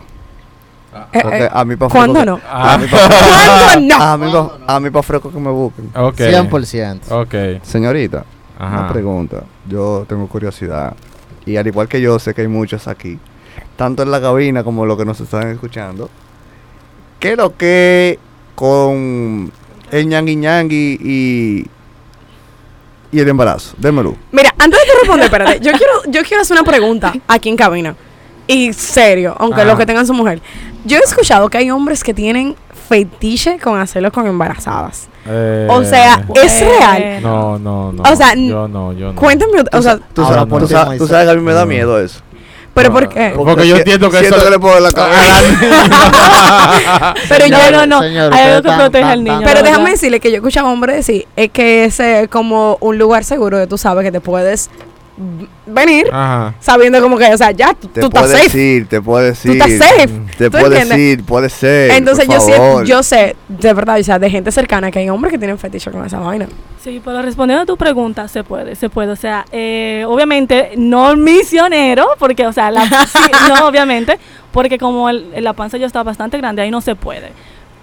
Eh, 1.11 1.19
eh, 1.23 1.49
a 1.51 1.65
mí 1.65 1.75
pa' 1.75 1.89
¿Cuándo 1.89 2.13
fresco 2.21 2.31
no? 2.31 2.37
que-. 2.37 2.43
A 2.49 2.77
mí 2.77 2.87
pa' 2.87 2.97
¿Cuándo 2.97 3.97
no? 3.97 4.03
a 4.03 4.17
mí 4.17 4.31
pa- 4.31 4.75
a 4.75 4.79
mí 4.79 4.89
pa' 4.89 5.03
fresco 5.03 5.31
que 5.31 5.39
me 5.39 5.49
busquen. 5.51 5.91
Ok. 5.95 6.17
100%. 6.17 6.99
Ok. 7.11 7.63
Señorita, 7.63 8.23
Ajá. 8.57 8.79
una 8.79 8.87
pregunta. 8.89 9.43
Yo 9.67 10.05
tengo 10.07 10.27
curiosidad. 10.27 10.95
Y 11.45 11.57
al 11.57 11.67
igual 11.67 11.87
que 11.87 12.01
yo, 12.01 12.17
sé 12.19 12.33
que 12.33 12.41
hay 12.41 12.47
muchos 12.47 12.87
aquí. 12.87 13.19
Tanto 13.75 14.03
en 14.03 14.11
la 14.11 14.19
cabina 14.21 14.63
como 14.63 14.85
los 14.85 14.97
que 14.97 15.05
nos 15.05 15.19
están 15.19 15.49
escuchando. 15.49 16.09
¿Qué 17.19 17.31
es 17.33 17.37
lo 17.37 17.55
que 17.55 18.19
con 18.55 19.51
el 19.91 20.07
ñangui 20.07 20.35
ñangui 20.35 20.97
y, 21.01 21.65
y 23.11 23.19
el 23.19 23.27
embarazo? 23.29 23.75
Démelo. 23.77 24.15
Mira, 24.31 24.53
antes 24.57 24.79
de 24.79 24.85
que 24.85 24.99
responder, 24.99 25.25
espérate, 25.25 25.59
yo 25.59 25.71
quiero, 25.73 25.93
yo 26.07 26.23
quiero 26.23 26.41
hacer 26.41 26.57
una 26.57 26.65
pregunta 26.69 27.13
aquí 27.27 27.49
en 27.49 27.55
cabina. 27.57 27.95
Y 28.47 28.73
serio, 28.73 29.35
aunque 29.39 29.61
Ajá. 29.61 29.69
los 29.69 29.77
que 29.79 29.85
tengan 29.85 30.05
su 30.05 30.13
mujer. 30.13 30.41
Yo 30.85 30.97
he 30.97 31.01
escuchado 31.01 31.49
que 31.49 31.57
hay 31.57 31.71
hombres 31.71 32.03
que 32.03 32.13
tienen 32.13 32.55
fetiche 32.87 33.57
con 33.59 33.79
hacerlo 33.79 34.11
con 34.11 34.27
embarazadas. 34.27 35.07
Eh, 35.27 35.67
O 35.71 35.83
sea, 35.83 36.23
es 36.35 36.63
Bueno. 36.63 36.79
real. 36.79 37.21
No, 37.23 37.57
no, 37.57 37.91
no. 37.91 38.03
O 38.03 38.15
sea, 38.15 38.35
yo 38.35 38.67
no, 38.67 38.93
yo 38.93 39.11
no. 39.13 39.19
Cuéntame, 39.19 39.63
o 39.71 39.81
sea, 39.81 39.97
Tú, 40.13 40.23
sabes, 40.23 40.45
por 40.45 40.61
tú 40.61 40.67
ti, 40.67 40.73
sabes- 40.73 40.99
tú 40.99 41.05
Moisés. 41.05 41.09
sabes 41.09 41.25
que 41.25 41.31
a 41.31 41.35
mí 41.35 41.41
me 41.41 41.53
da 41.53 41.65
miedo 41.65 41.99
eso. 41.99 42.19
pero 42.75 42.91
¿por 42.91 43.09
qué? 43.09 43.33
Porque 43.35 43.67
yo 43.67 43.77
entiendo 43.77 44.11
que 44.11 44.19
siento 44.19 44.35
eso- 44.35 44.45
que 44.45 44.51
le 44.51 44.59
puedo 44.59 44.73
dar 44.75 44.83
la 44.83 44.91
cabeza. 45.01 45.33
Pero 47.29 47.45
yo 47.47 47.71
no, 47.71 47.85
no, 47.85 48.01
Señor, 48.01 48.33
hay 48.33 48.49
algo 48.51 48.61
que 48.61 48.67
tan- 48.69 48.79
protege 48.79 49.03
tan- 49.03 49.11
al 49.11 49.23
niño. 49.23 49.41
Pero 49.43 49.63
déjame 49.63 49.91
decirle 49.91 50.19
que 50.19 50.29
yo 50.29 50.35
he 50.35 50.37
escuchado 50.37 50.67
a 50.67 50.71
hombres 50.71 50.97
decir 50.97 51.27
es 51.35 51.49
que 51.51 51.85
ese 51.85 52.23
es 52.23 52.27
como 52.29 52.77
un 52.81 52.97
lugar 52.97 53.23
seguro 53.23 53.57
de 53.57 53.67
tú 53.67 53.77
sabes 53.77 54.03
que 54.03 54.11
te 54.11 54.21
puedes 54.21 54.69
venir 55.65 56.07
Ajá. 56.11 56.53
sabiendo 56.59 57.01
como 57.01 57.17
que, 57.17 57.33
o 57.33 57.37
sea, 57.37 57.51
ya 57.51 57.73
tú 57.73 57.87
Te 57.87 58.01
tú 58.01 58.07
estás 58.07 58.23
puedes 58.23 58.43
safe. 58.43 58.57
ir, 58.59 58.87
te 58.87 59.01
puedes 59.01 59.39
Tú 59.39 59.53
ir. 59.53 59.61
estás 59.61 59.89
safe. 59.89 60.07
Te 60.37 60.45
¿Tú 60.45 60.51
puedes 60.51 60.81
entiendes? 60.81 60.97
ir, 60.99 61.23
puede 61.23 61.49
ser. 61.49 61.91
Entonces 61.91 62.25
por 62.25 62.35
yo, 62.35 62.41
sé, 62.41 62.85
yo 62.85 63.03
sé, 63.03 63.35
de 63.47 63.73
verdad, 63.73 63.99
o 63.99 64.03
sea, 64.03 64.19
de 64.19 64.29
gente 64.29 64.51
cercana 64.51 64.91
que 64.91 64.99
hay 64.99 65.09
hombres 65.09 65.31
que 65.31 65.37
tienen 65.37 65.57
fetiche 65.57 65.89
con 65.91 66.05
esa 66.05 66.19
vaina. 66.19 66.47
Sí, 66.83 67.01
pero 67.03 67.21
respondiendo 67.21 67.63
a 67.63 67.65
tu 67.65 67.77
pregunta, 67.77 68.27
se 68.27 68.43
puede, 68.43 68.75
se 68.75 68.89
puede. 68.89 69.11
O 69.11 69.15
sea, 69.15 69.45
eh, 69.51 70.03
obviamente, 70.07 70.71
no 70.77 71.15
misionero, 71.15 72.07
porque, 72.19 72.45
o 72.45 72.53
sea, 72.53 72.69
la, 72.71 72.85
sí, 73.07 73.19
no, 73.47 73.67
obviamente, 73.67 74.19
porque 74.51 74.77
como 74.77 75.09
el- 75.09 75.31
la 75.43 75.53
panza 75.53 75.77
ya 75.77 75.87
está 75.87 76.03
bastante 76.03 76.37
grande, 76.37 76.61
ahí 76.61 76.69
no 76.71 76.81
se 76.81 76.95
puede. 76.95 77.31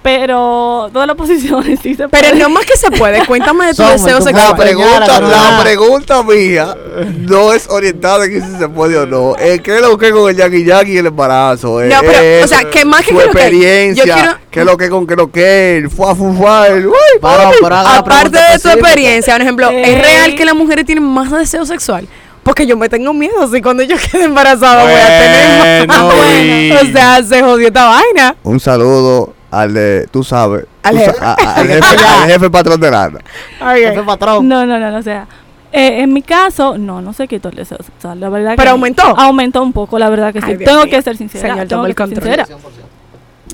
Pero 0.03 0.91
todas 0.93 1.07
las 1.07 1.17
posiciones 1.17 1.79
sí 1.81 1.95
se 1.95 2.09
puede. 2.09 2.23
Pero 2.25 2.37
no 2.37 2.49
más 2.51 2.65
que 2.67 2.77
se 2.77 2.91
puede, 2.91 3.25
cuéntame 3.25 3.67
de 3.67 3.71
tu 3.71 3.77
Somos, 3.85 4.05
deseo 4.05 4.19
tú 4.19 4.25
La 4.33 4.57
pregunta, 4.57 5.21
la 5.21 5.61
pregunta 5.63 6.23
mía 6.25 6.77
no 7.21 7.53
es 7.53 7.69
orientada 7.71 8.25
en 8.25 8.33
que 8.33 8.41
si 8.41 8.59
se 8.59 8.69
puede 8.69 8.99
o 8.99 9.07
no. 9.07 9.37
Es 9.37 9.61
que 9.61 9.81
lo 9.81 9.97
que 9.97 10.11
con 10.11 10.29
el 10.29 10.37
yaki 10.37 10.65
yaki 10.65 10.93
y 10.95 10.99
el 10.99 11.07
embarazo. 11.07 11.81
No, 11.83 12.01
pero, 12.01 12.19
es 12.19 12.45
o 12.45 12.49
sea, 12.49 12.65
que 12.69 12.85
más 12.85 13.03
que 13.03 13.13
su 13.13 13.17
que- 13.19 13.25
experiencia. 13.25 14.05
yo 14.05 14.13
quiero- 14.15 14.39
que 14.51 14.65
lo 14.65 14.77
que 14.77 14.89
con 14.91 15.07
que 15.07 15.15
lo 15.17 15.31
que 15.31 15.77
el 15.79 15.89
fuá 15.89 16.15
fu 16.17 16.35
fuá, 16.35 16.67
el 16.67 16.87
uy, 16.89 16.95
haga 17.23 17.51
la 17.71 17.97
Aparte 17.99 18.39
de 18.53 18.59
tu 18.59 18.69
experiencia, 18.71 19.35
por 19.35 19.43
ejemplo, 19.43 19.71
¿es 19.71 19.89
Ey. 19.89 19.95
real 20.03 20.35
que 20.35 20.45
las 20.45 20.55
mujeres 20.57 20.85
tienen 20.85 21.05
más 21.05 21.31
deseo 21.31 21.65
sexual? 21.65 22.09
Porque 22.43 22.67
yo 22.67 22.77
me 22.77 22.89
tengo 22.89 23.15
miedo 23.15 23.49
si 23.53 23.63
cuando 23.63 23.85
yo 23.85 23.97
quede 24.11 24.25
embarazada 24.25 24.83
voy 24.83 24.93
a 24.93 25.07
tener 25.07 25.87
más. 25.87 26.01
Bueno, 26.17 26.57
y- 26.57 26.73
O 26.73 26.93
sea, 26.93 27.23
se 27.23 27.41
jodió 27.41 27.69
esta 27.69 27.85
vaina. 27.87 28.35
Un 28.43 28.59
saludo 28.59 29.33
al 29.53 29.73
de, 29.75 30.09
tú 30.11 30.25
sabes, 30.25 30.65
Al 30.83 30.95
tú 30.97 30.99
jefe. 30.99 31.19
sa- 31.19 31.33
a- 31.35 31.55
al, 31.55 31.67
jefe, 31.69 31.97
al 32.23 32.31
jefe 32.31 32.51
patrón 32.51 32.81
de 32.81 32.91
Lana. 32.91 33.19
Jefe 33.75 34.03
patrón. 34.03 34.49
No, 34.49 34.67
no, 34.67 34.79
no, 34.79 34.91
no, 34.91 34.99
o 34.99 35.03
sea, 35.03 35.27
eh, 35.71 36.03
en 36.03 36.13
mi 36.13 36.23
caso, 36.23 36.77
no, 36.77 37.01
no 37.01 37.13
se 37.13 37.29
quitó 37.29 37.49
el 37.51 37.55
deseo 37.57 37.79
sexual, 37.79 38.19
la 38.19 38.29
verdad 38.29 38.51
que 38.53 38.57
¿Pero 38.57 38.71
no. 38.71 38.73
aumentó? 38.73 39.03
Aumentó 39.03 39.63
un 39.63 39.73
poco, 39.73 39.99
la 39.99 40.11
verdad 40.11 40.33
que 40.33 40.41
sí. 40.41 40.47
Ay, 40.51 40.59
tengo 40.59 40.85
que 40.87 41.01
ser 41.03 41.17
sincera. 41.17 41.49
Señor, 41.55 41.69
tengo 41.69 41.85
que 41.85 41.95
ser 41.95 42.09
sincera. 42.09 42.47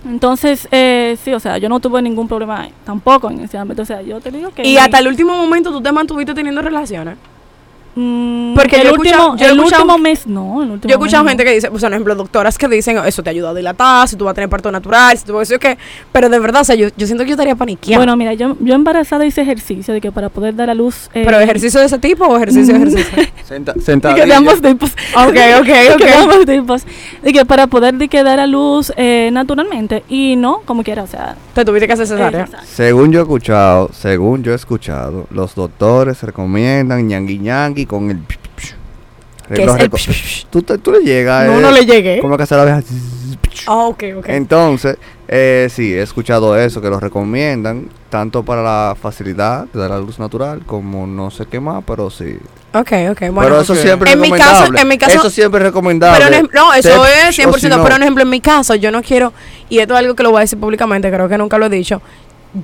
Entonces, 0.07 0.69
eh, 0.71 1.17
sí, 1.23 1.33
o 1.35 1.41
sea, 1.41 1.59
yo 1.59 1.69
no 1.69 1.81
tuve 1.81 2.01
ningún 2.01 2.29
problema 2.29 2.69
tampoco 2.85 3.31
en 3.31 3.41
ese 3.41 3.59
ámbito. 3.59 3.83
O 3.83 3.85
sea, 3.85 4.01
yo 4.01 4.21
te 4.21 4.31
digo 4.31 4.51
que... 4.55 4.63
Y 4.67 4.79
hasta 4.79 5.01
el 5.01 5.09
último 5.09 5.37
momento 5.37 5.71
tú 5.71 5.81
te 5.83 5.91
mantuviste 5.93 6.35
teniendo 6.35 6.63
relaciones. 6.63 7.17
Mm, 8.01 8.55
Porque 8.55 8.77
el 8.77 8.83
yo 8.85 8.89
he 8.91 8.93
último, 8.93 9.37
yo 9.37 9.47
el 9.47 9.59
escuchado- 9.59 9.83
último 9.83 9.99
mes 9.99 10.27
no. 10.27 10.63
El 10.63 10.71
último 10.71 10.89
Yo 10.89 10.95
he 10.95 10.99
escuchado 10.99 11.27
gente 11.27 11.43
no. 11.43 11.49
que 11.49 11.55
dice, 11.57 11.69
pues, 11.71 11.83
por 11.83 11.91
ejemplo, 11.93 12.15
doctoras 12.15 12.57
que 12.57 12.69
dicen, 12.69 12.97
eso 13.05 13.23
te 13.25 13.31
ayuda 13.31 13.51
a 13.51 13.55
dilatar, 13.55 14.07
si 14.07 14.15
tú 14.15 14.25
vas 14.25 14.33
a 14.33 14.35
tener 14.35 14.49
parto 14.49 14.71
natural, 14.71 15.19
si 15.19 15.25
tú 15.25 15.33
vas 15.33 15.39
a 15.39 15.55
decir 15.55 15.59
que... 15.59 15.77
Pero 16.13 16.29
de 16.29 16.39
verdad, 16.39 16.61
o 16.61 16.65
sea, 16.65 16.77
yo, 16.77 16.89
yo 16.97 17.07
siento 17.07 17.25
que 17.25 17.31
yo 17.31 17.35
estaría 17.35 17.57
paniqueada. 17.57 17.99
Bueno, 17.99 18.17
mira, 18.17 18.35
yo, 18.35 18.57
yo 18.61 18.75
embarazada 18.75 19.27
hice 19.27 19.41
ejercicio 19.43 19.93
de 19.95 20.01
que 20.01 20.13
para 20.13 20.29
poder 20.29 20.55
dar 20.55 20.71
a 20.71 20.75
luz. 20.75 21.11
eh, 21.13 21.23
¿Pero 21.25 21.41
ejercicio 21.41 21.81
de 21.81 21.87
ese 21.87 21.99
tipo 21.99 22.25
o 22.25 22.37
ejercicio 22.37 22.73
de 22.75 22.81
ejercicio? 22.87 23.25
Senta, 23.45 23.73
de 23.73 23.81
sentadilla. 23.83 24.27
de 24.27 24.35
ambos 24.35 24.61
tipos. 24.63 24.91
Ok, 25.17 25.37
ok, 25.61 25.67
De 25.67 25.97
que 25.99 26.05
de 26.05 26.13
ambos 26.15 26.47
tipos. 26.47 26.83
De 27.23 27.33
que 27.33 27.45
para 27.47 27.67
poder 27.67 27.95
de 27.95 28.09
que 28.09 28.23
dar 28.23 28.39
a 28.39 28.47
luz 28.47 28.93
eh, 28.97 29.31
naturalmente. 29.33 30.05
Y 30.09 30.37
no 30.37 30.61
como 30.65 30.85
quiera, 30.85 31.03
o 31.03 31.07
sea. 31.09 31.35
Te 31.55 31.65
tuviste 31.65 31.87
que 31.89 31.95
hacer 31.95 32.07
cesárea. 32.07 32.43
exacto. 32.43 32.67
Según 32.71 33.11
yo 33.13 33.21
he 33.21 33.23
escuchado, 33.23 33.91
según 33.93 34.43
yo 34.45 34.53
he 34.53 34.55
escuchado, 34.55 35.27
los 35.31 35.55
doctores 35.57 36.23
recomiendan 36.23 37.09
ñangui 37.09 37.39
ñangui 37.39 37.87
con 37.89 38.11
el... 38.11 38.21
¿Qué 39.53 39.65
los 39.65 39.77
es 39.77 40.09
el 40.09 40.47
tú, 40.51 40.63
te- 40.63 40.77
tú 40.79 40.93
le 40.93 41.01
llegas... 41.01 41.47
No, 41.47 41.59
eh, 41.59 41.63
no 41.63 41.71
le 41.73 41.87
llegué. 41.87 42.21
Como 42.21 42.37
que 42.37 42.43
hace 42.43 42.55
la 42.55 42.63
abeja... 42.63 42.83
Ah, 43.67 43.87
ok, 43.87 44.03
ok. 44.19 44.29
Entonces, 44.29 44.97
eh, 45.27 45.69
sí, 45.71 45.93
he 45.95 46.03
escuchado 46.03 46.57
eso, 46.57 46.81
que 46.83 46.89
lo 46.91 47.01
recomiendan, 47.01 47.89
tanto 48.11 48.43
para 48.43 48.63
la 48.63 48.95
facilidad 49.01 49.65
de 49.73 49.81
dar 49.81 49.93
a 49.93 49.99
luz 49.99 50.19
natural, 50.19 50.63
como 50.67 51.07
no 51.07 51.31
sé 51.31 51.47
qué 51.47 51.61
más, 51.61 51.83
pero 51.87 52.09
sí. 52.11 52.39
Ok, 52.75 52.93
ok, 53.11 53.21
bueno. 53.21 53.41
pero 53.43 53.61
eso 53.63 53.75
siempre 53.75 54.11
es 54.11 54.15
En 54.17 54.21
mi 54.21 54.31
caso- 54.31 54.43
recomendable. 54.67 54.81
en 54.83 54.89
mi 54.89 54.99
caso- 54.99 55.17
eso 55.19 55.31
siempre 55.31 55.61
es 55.61 55.67
recomendable. 55.67 56.25
Pero 56.31 56.49
no, 56.53 56.75
eso 56.75 57.03
Te- 57.03 57.29
es 57.29 57.39
100%, 57.39 57.49
o 57.55 57.59
si 57.59 57.69
no- 57.69 57.83
pero 57.83 57.97
en 57.97 58.03
ejemplo, 58.03 58.23
en 58.23 58.31
mi 58.31 58.41
caso, 58.41 58.75
yo 58.75 58.91
no 58.91 59.03
quiero, 59.03 59.33
y 59.71 59.79
esto 59.79 59.95
es 59.95 59.99
algo 60.01 60.15
que 60.15 60.23
lo 60.23 60.31
voy 60.31 60.39
a 60.39 60.41
decir 60.43 60.59
públicamente, 60.61 61.11
creo 61.11 61.29
que 61.29 61.39
nunca 61.39 61.57
lo 61.59 61.67
he 61.67 61.71
dicho, 61.71 62.01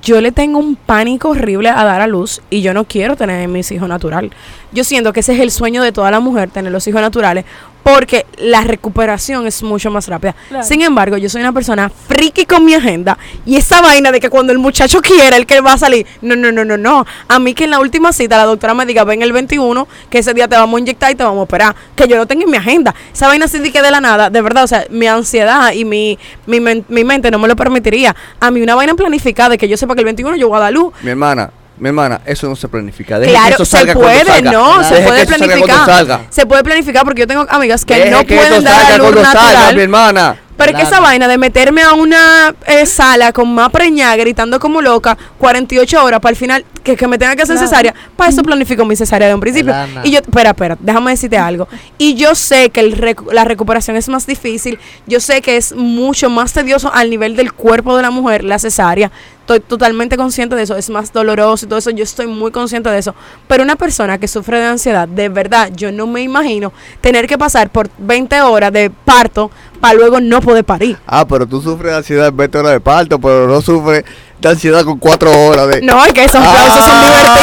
yo 0.01 0.21
le 0.21 0.31
tengo 0.31 0.59
un 0.59 0.75
pánico 0.75 1.29
horrible 1.29 1.69
a 1.69 1.83
dar 1.83 2.01
a 2.01 2.07
luz 2.07 2.41
y 2.49 2.61
yo 2.61 2.73
no 2.73 2.85
quiero 2.85 3.15
tener 3.15 3.47
mis 3.47 3.71
hijos 3.71 3.87
natural. 3.87 4.31
Yo 4.71 4.83
siento 4.83 5.13
que 5.13 5.19
ese 5.19 5.33
es 5.33 5.39
el 5.39 5.51
sueño 5.51 5.83
de 5.83 5.91
toda 5.91 6.11
la 6.11 6.19
mujer, 6.19 6.49
tener 6.49 6.71
los 6.71 6.87
hijos 6.87 7.01
naturales, 7.01 7.45
porque 7.85 8.25
la 8.39 8.61
recuperación 8.61 9.45
es 9.45 9.61
mucho 9.61 9.91
más 9.91 10.07
rápida. 10.07 10.35
Claro. 10.49 10.65
Sin 10.65 10.81
embargo, 10.81 11.17
yo 11.17 11.29
soy 11.29 11.41
una 11.41 11.53
persona 11.53 11.87
friki 11.87 12.47
con 12.47 12.65
mi 12.65 12.73
agenda 12.73 13.15
y 13.45 13.57
esa 13.57 13.79
vaina 13.79 14.11
de 14.11 14.19
que 14.19 14.31
cuando 14.31 14.51
el 14.51 14.57
muchacho 14.57 15.01
quiera, 15.03 15.37
el 15.37 15.45
que 15.45 15.61
va 15.61 15.73
a 15.73 15.77
salir, 15.77 16.07
no, 16.23 16.35
no, 16.35 16.51
no, 16.51 16.65
no, 16.65 16.77
no. 16.77 17.05
A 17.27 17.37
mí 17.37 17.53
que 17.53 17.65
en 17.65 17.69
la 17.69 17.79
última 17.79 18.11
cita 18.11 18.37
la 18.37 18.45
doctora 18.45 18.73
me 18.73 18.87
diga, 18.87 19.03
ven 19.03 19.21
el 19.21 19.31
21, 19.31 19.87
que 20.09 20.17
ese 20.17 20.33
día 20.33 20.47
te 20.47 20.55
vamos 20.55 20.79
a 20.79 20.79
inyectar 20.79 21.11
y 21.11 21.15
te 21.15 21.23
vamos 21.23 21.41
a 21.41 21.43
operar, 21.43 21.75
que 21.95 22.07
yo 22.07 22.17
lo 22.17 22.25
tengo 22.25 22.41
en 22.45 22.49
mi 22.49 22.57
agenda. 22.57 22.95
Esa 23.13 23.27
vaina 23.27 23.45
así 23.45 23.59
de 23.59 23.71
que 23.71 23.83
de 23.83 23.91
la 23.91 24.01
nada, 24.01 24.31
de 24.31 24.41
verdad, 24.41 24.63
o 24.63 24.67
sea, 24.67 24.87
mi 24.89 25.05
ansiedad 25.05 25.71
y 25.71 25.85
mi, 25.85 26.17
mi, 26.47 26.59
mi 26.59 27.03
mente 27.03 27.29
no 27.29 27.37
me 27.37 27.47
lo 27.47 27.55
permitiría. 27.55 28.15
A 28.39 28.49
mí 28.49 28.63
una 28.63 28.73
vaina 28.73 28.95
planificada 28.95 29.49
de 29.49 29.57
que 29.59 29.67
yo 29.67 29.77
sepa 29.77 29.93
que 29.93 30.01
el 30.01 30.05
21 30.05 30.37
yo 30.37 30.49
voy 30.49 30.57
a 30.57 30.61
dar 30.61 30.73
luz. 30.73 30.91
Mi 31.03 31.11
hermana, 31.11 31.51
mi 31.77 31.89
hermana, 31.89 32.21
eso 32.25 32.47
no 32.47 32.55
se 32.55 32.67
planifica. 32.67 33.19
Deje 33.19 33.31
que 33.33 33.37
Claro, 33.37 33.55
eso 33.55 33.65
se 33.65 33.71
salga 33.77 33.93
cuando 33.93 34.11
puede, 34.11 34.25
salga. 34.25 34.51
no, 34.51 34.83
se 34.83 34.93
Deje 34.95 35.07
puede 35.07 35.17
que 35.17 35.23
eso 35.23 35.37
salga 35.39 35.45
planificar. 35.55 35.85
salga. 35.85 36.21
Se 36.29 36.45
puede 36.45 36.63
planificar 36.63 37.03
porque 37.03 37.21
yo 37.21 37.27
tengo 37.27 37.45
amigas 37.49 37.83
que 37.85 37.95
Deje 37.95 38.11
no 38.11 38.19
que 38.25 38.35
pueden 38.35 38.53
eso 38.53 38.61
dar 38.61 38.81
salga 38.81 38.95
a 38.95 38.97
luz 39.11 39.21
natural. 39.21 39.75
mi 39.75 39.81
hermana. 39.81 40.37
Pero 40.57 40.71
es 40.71 40.77
que 40.77 40.83
esa 40.83 40.99
vaina 40.99 41.27
de 41.27 41.37
meterme 41.37 41.81
a 41.81 41.93
una 41.93 42.55
eh, 42.67 42.85
sala 42.85 43.31
con 43.33 43.53
más 43.53 43.69
preñada, 43.71 44.15
gritando 44.15 44.59
como 44.59 44.81
loca, 44.81 45.17
48 45.37 46.03
horas 46.03 46.19
para 46.19 46.31
el 46.31 46.35
final, 46.37 46.65
que, 46.83 46.95
que 46.95 47.07
me 47.07 47.17
tenga 47.17 47.35
que 47.35 47.41
hacer 47.41 47.55
Claro. 47.55 47.67
cesárea, 47.69 47.93
para 48.15 48.29
eso 48.29 48.41
planifico 48.43 48.85
mi 48.85 48.95
cesárea 48.95 49.27
de 49.27 49.33
un 49.33 49.39
principio. 49.41 49.73
Y 50.03 50.11
yo, 50.11 50.19
espera, 50.19 50.51
espera, 50.51 50.77
déjame 50.79 51.11
decirte 51.11 51.37
algo. 51.37 51.67
Y 51.97 52.15
yo 52.15 52.35
sé 52.35 52.69
que 52.69 52.79
el 52.79 52.95
recu- 52.97 53.31
la 53.31 53.43
recuperación 53.43 53.97
es 53.97 54.07
más 54.09 54.25
difícil, 54.27 54.79
yo 55.07 55.19
sé 55.19 55.41
que 55.41 55.57
es 55.57 55.73
mucho 55.75 56.29
más 56.29 56.53
tedioso 56.53 56.91
al 56.93 57.09
nivel 57.09 57.35
del 57.35 57.51
cuerpo 57.53 57.95
de 57.97 58.03
la 58.03 58.11
mujer, 58.11 58.43
la 58.43 58.59
cesárea. 58.59 59.11
Estoy 59.41 59.59
totalmente 59.59 60.17
consciente 60.17 60.55
de 60.55 60.63
eso, 60.63 60.75
es 60.75 60.89
más 60.89 61.13
doloroso 61.13 61.65
y 61.65 61.69
todo 61.69 61.77
eso, 61.77 61.91
yo 61.91 62.03
estoy 62.03 62.25
muy 62.25 62.49
consciente 62.51 62.89
de 62.89 62.97
eso. 62.97 63.13
Pero 63.47 63.63
una 63.63 63.75
persona 63.75 64.17
que 64.17 64.27
sufre 64.27 64.59
de 64.59 64.65
ansiedad, 64.65 65.07
de 65.07 65.29
verdad, 65.29 65.69
yo 65.75 65.91
no 65.91 66.07
me 66.07 66.21
imagino 66.23 66.73
tener 66.99 67.27
que 67.27 67.37
pasar 67.37 67.69
por 67.69 67.87
20 67.99 68.41
horas 68.41 68.73
de 68.73 68.89
parto 68.89 69.51
para 69.79 69.93
luego 69.93 70.19
no 70.19 70.41
poder 70.41 70.63
parir. 70.63 70.97
Ah, 71.07 71.25
pero 71.27 71.45
tú 71.47 71.61
sufres 71.61 71.91
de 71.91 71.97
ansiedad 71.97 72.27
en 72.27 72.37
20 72.37 72.57
horas 72.57 72.71
de 72.73 72.79
parto, 72.79 73.19
pero 73.19 73.47
no 73.47 73.61
sufres 73.61 74.03
de 74.39 74.49
ansiedad 74.49 74.83
con 74.83 74.97
4 74.99 75.31
horas 75.47 75.67
de... 75.69 75.81
No, 75.81 76.03
es 76.05 76.13
que 76.13 76.23
esos 76.23 76.35
aplausos 76.41 76.83
son 76.85 76.93
Ah, 76.93 77.35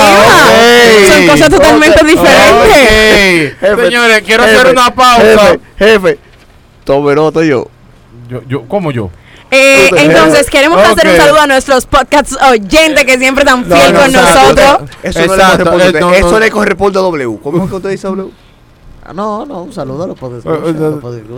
divertidos. 0.00 1.16
Son 1.16 1.26
cosas 1.28 1.50
totalmente 1.50 2.04
diferentes. 2.04 3.58
Jefe, 3.60 3.84
Señores, 3.84 4.22
quiero 4.22 4.44
jefe, 4.44 4.56
hacer 4.56 4.72
una 4.72 4.94
pausa. 4.94 5.22
Jefe, 5.22 5.60
jefe, 5.78 6.18
tomeroto 6.84 7.42
yo. 7.42 7.66
Yo, 8.28 8.42
yo, 8.48 8.62
¿Cómo 8.68 8.90
yo? 8.90 9.10
Eh, 9.52 9.90
entonces, 9.96 10.48
queremos 10.48 10.80
hacer 10.80 11.08
un 11.08 11.16
saludo 11.16 11.40
a 11.40 11.46
nuestros 11.48 11.84
podcast 11.86 12.34
oyentes 12.40 13.04
que 13.04 13.18
siempre 13.18 13.42
están 13.42 13.64
fiel 13.64 13.92
no, 13.92 14.00
con 14.00 14.12
nosotros. 14.12 14.90
Eso 15.02 15.20
no 15.26 15.26
le 15.36 15.42
Exacto, 15.42 15.64
corresponde 15.70 15.84
a 15.84 15.88
eh, 15.88 16.00
no, 16.00 16.12
Eso 16.14 16.30
no. 16.30 16.38
le 16.38 16.50
corresponde 16.52 16.98
a 17.00 17.02
W. 17.02 17.38
¿Cómo 17.42 17.64
es 17.64 17.70
que 17.70 17.76
usted 17.76 17.90
dice 17.90 18.06
W? 18.06 18.30
No, 19.14 19.44
no, 19.46 19.62
un 19.62 19.72
saludo 19.72 20.04
a 20.04 20.06
los 20.08 20.18
podcasts. 20.18 20.48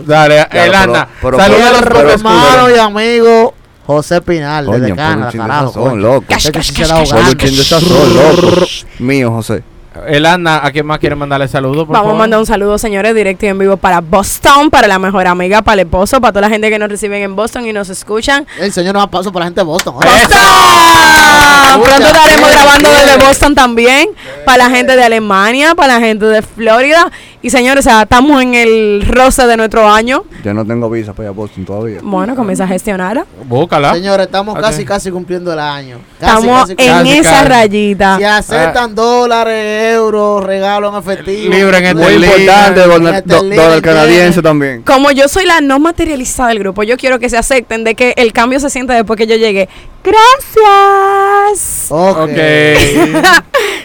Dale, 0.05 0.47
Elana. 0.51 1.07
Saluda 1.21 1.45
a 1.45 1.71
los 1.71 1.81
pero- 1.81 1.95
pero- 1.95 2.09
hermano 2.11 2.69
y 2.69 2.77
amigo 2.79 3.53
José 3.85 4.21
Pinal, 4.21 4.65
Coño, 4.65 4.79
desde 4.79 4.95
Canadá, 4.95 5.31
carajo. 5.31 5.67
sazón, 5.67 5.83
coño. 5.89 5.95
loco. 6.01 6.25
Ese 6.29 6.51
que 6.51 6.63
sí 6.63 6.73
se 6.73 6.83
da 6.85 6.95
Por 6.95 7.03
un 7.07 7.13
ahogando. 7.13 7.33
chin 7.45 7.57
de 7.57 7.63
sazón, 7.63 8.15
loco. 8.15 8.65
Mío, 8.99 9.31
José. 9.31 9.63
Elana, 10.07 10.61
¿a 10.65 10.71
quién 10.71 10.85
más 10.87 10.97
quiere 10.99 11.15
mandarle 11.15 11.47
saludos? 11.47 11.87
Vamos 11.87 12.13
a 12.13 12.15
mandar 12.15 12.39
un 12.39 12.45
saludo, 12.47 12.77
señores, 12.79 13.13
directo 13.13 13.45
y 13.45 13.49
en 13.49 13.59
vivo 13.59 13.77
para 13.77 14.01
Boston, 14.01 14.71
para 14.71 14.87
la 14.87 14.97
mejor 14.97 15.27
amiga, 15.27 15.61
para 15.61 15.81
el 15.81 15.87
esposo, 15.87 16.19
para 16.19 16.31
toda 16.31 16.41
la 16.41 16.49
gente 16.49 16.69
que 16.71 16.79
nos 16.79 16.89
reciben 16.89 17.21
en 17.21 17.35
Boston 17.35 17.67
y 17.67 17.73
nos 17.73 17.89
escuchan. 17.89 18.47
El 18.59 18.71
señor 18.73 18.93
no 18.95 19.01
da 19.01 19.07
paso 19.07 19.31
para 19.31 19.43
la 19.43 19.47
gente 19.49 19.61
de 19.61 19.65
Boston. 19.65 19.95
¡Eso! 20.01 20.29
¡Boston! 20.29 21.81
Pronto 21.83 21.95
Mucha 21.97 22.07
estaremos 22.07 22.49
grabando 22.51 22.89
desde 22.89 23.17
Boston 23.27 23.55
también, 23.55 24.09
para 24.45 24.57
la 24.63 24.69
gente 24.69 24.95
de 24.95 25.03
Alemania, 25.03 25.75
para 25.75 25.93
la 25.95 25.99
gente 25.99 26.25
de 26.25 26.41
Florida. 26.41 27.11
Y 27.45 27.49
señores, 27.49 27.85
o 27.85 27.89
sea, 27.89 28.03
estamos 28.03 28.41
en 28.41 28.53
el 28.53 29.03
roce 29.05 29.45
de 29.45 29.57
nuestro 29.57 29.85
año. 29.85 30.23
Yo 30.45 30.53
no 30.53 30.65
tengo 30.65 30.89
visa 30.89 31.11
para 31.11 31.25
ir 31.25 31.29
a 31.29 31.31
Boston 31.33 31.65
todavía. 31.65 31.99
Bueno, 32.01 32.37
comienza 32.37 32.63
a 32.63 32.67
gestionar. 32.67 33.25
Búscala. 33.43 33.93
Señores, 33.93 34.27
estamos 34.27 34.57
casi, 34.57 34.85
casi 34.85 35.11
cumpliendo 35.11 35.51
el 35.51 35.59
año. 35.59 35.97
Casi, 36.21 36.31
Estamos 36.37 36.61
casi, 36.61 36.71
en 36.77 36.93
casi, 36.93 37.11
esa 37.17 37.31
casi. 37.31 37.49
rayita. 37.49 38.17
Si 38.17 38.23
aceptan 38.23 38.95
dólares, 38.95 39.93
euros, 39.93 40.41
regalos 40.41 40.93
en 40.93 40.99
efectivo. 41.01 41.53
Libre 41.53 41.77
en 41.89 41.97
Muy 41.97 42.05
Estelina. 42.13 42.27
importante, 42.33 42.79
dólar 42.79 43.23
Este 43.75 43.81
canadiense 43.81 44.41
también. 44.41 44.81
Como 44.83 45.11
yo 45.11 45.27
soy 45.27 45.45
la 45.45 45.59
no 45.59 45.79
materializada 45.79 46.47
del 46.47 46.59
grupo, 46.59 46.83
yo 46.83 46.95
quiero 46.95 47.19
que 47.19 47.29
se 47.29 47.35
acepten 47.37 47.83
de 47.83 47.95
que 47.95 48.13
el 48.15 48.31
cambio 48.31 48.61
se 48.61 48.69
siente 48.69 48.93
después 48.93 49.17
que 49.17 49.27
yo 49.27 49.35
llegue. 49.35 49.67
Gracias. 50.01 51.87
Ok. 51.89 52.17
Ok. 52.19 52.29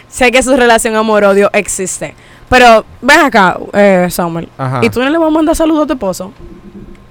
sé 0.08 0.30
que 0.30 0.44
su 0.44 0.56
relación 0.56 0.94
amor-odio 0.94 1.50
existe. 1.52 2.14
Pero 2.48 2.84
ven 3.02 3.20
acá, 3.20 3.58
eh, 3.72 4.08
Samuel. 4.10 4.48
Ajá. 4.56 4.80
¿Y 4.82 4.88
tú 4.90 5.00
no 5.02 5.10
le 5.10 5.18
vas 5.18 5.28
a 5.28 5.30
mandar 5.30 5.54
saludos 5.54 5.84
a 5.84 5.86
tu 5.86 5.92
esposo? 5.94 6.32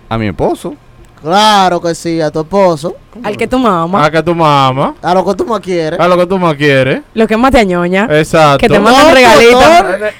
A 0.10 0.18
mi 0.18 0.28
esposo. 0.28 0.74
Claro 1.22 1.82
que 1.82 1.94
sí, 1.96 2.22
a 2.22 2.30
tu 2.32 2.40
esposo. 2.42 2.96
Al 3.24 3.36
que 3.38 3.48
tu 3.48 3.58
mamá. 3.60 4.06
A 4.06 4.12
que 4.12 4.22
tu 4.24 4.34
mamá. 4.36 4.96
A 5.02 5.14
lo 5.14 5.26
que 5.26 5.34
tú 5.36 5.46
más 5.46 5.60
quieres. 5.60 6.00
A 6.00 6.08
lo 6.08 6.18
que 6.18 6.26
tú 6.28 6.38
más 6.38 6.56
quieres. 6.56 7.02
Lo 7.14 7.28
que 7.28 7.38
más 7.38 7.52
te 7.52 7.60
añoña. 7.60 8.08
Exacto. 8.12 8.60
Que 8.60 8.70
te 8.70 8.80
manda 8.80 9.02
un 9.04 9.10
No, 9.10 9.14
regalito. 9.16 9.60
doctor. 9.60 10.12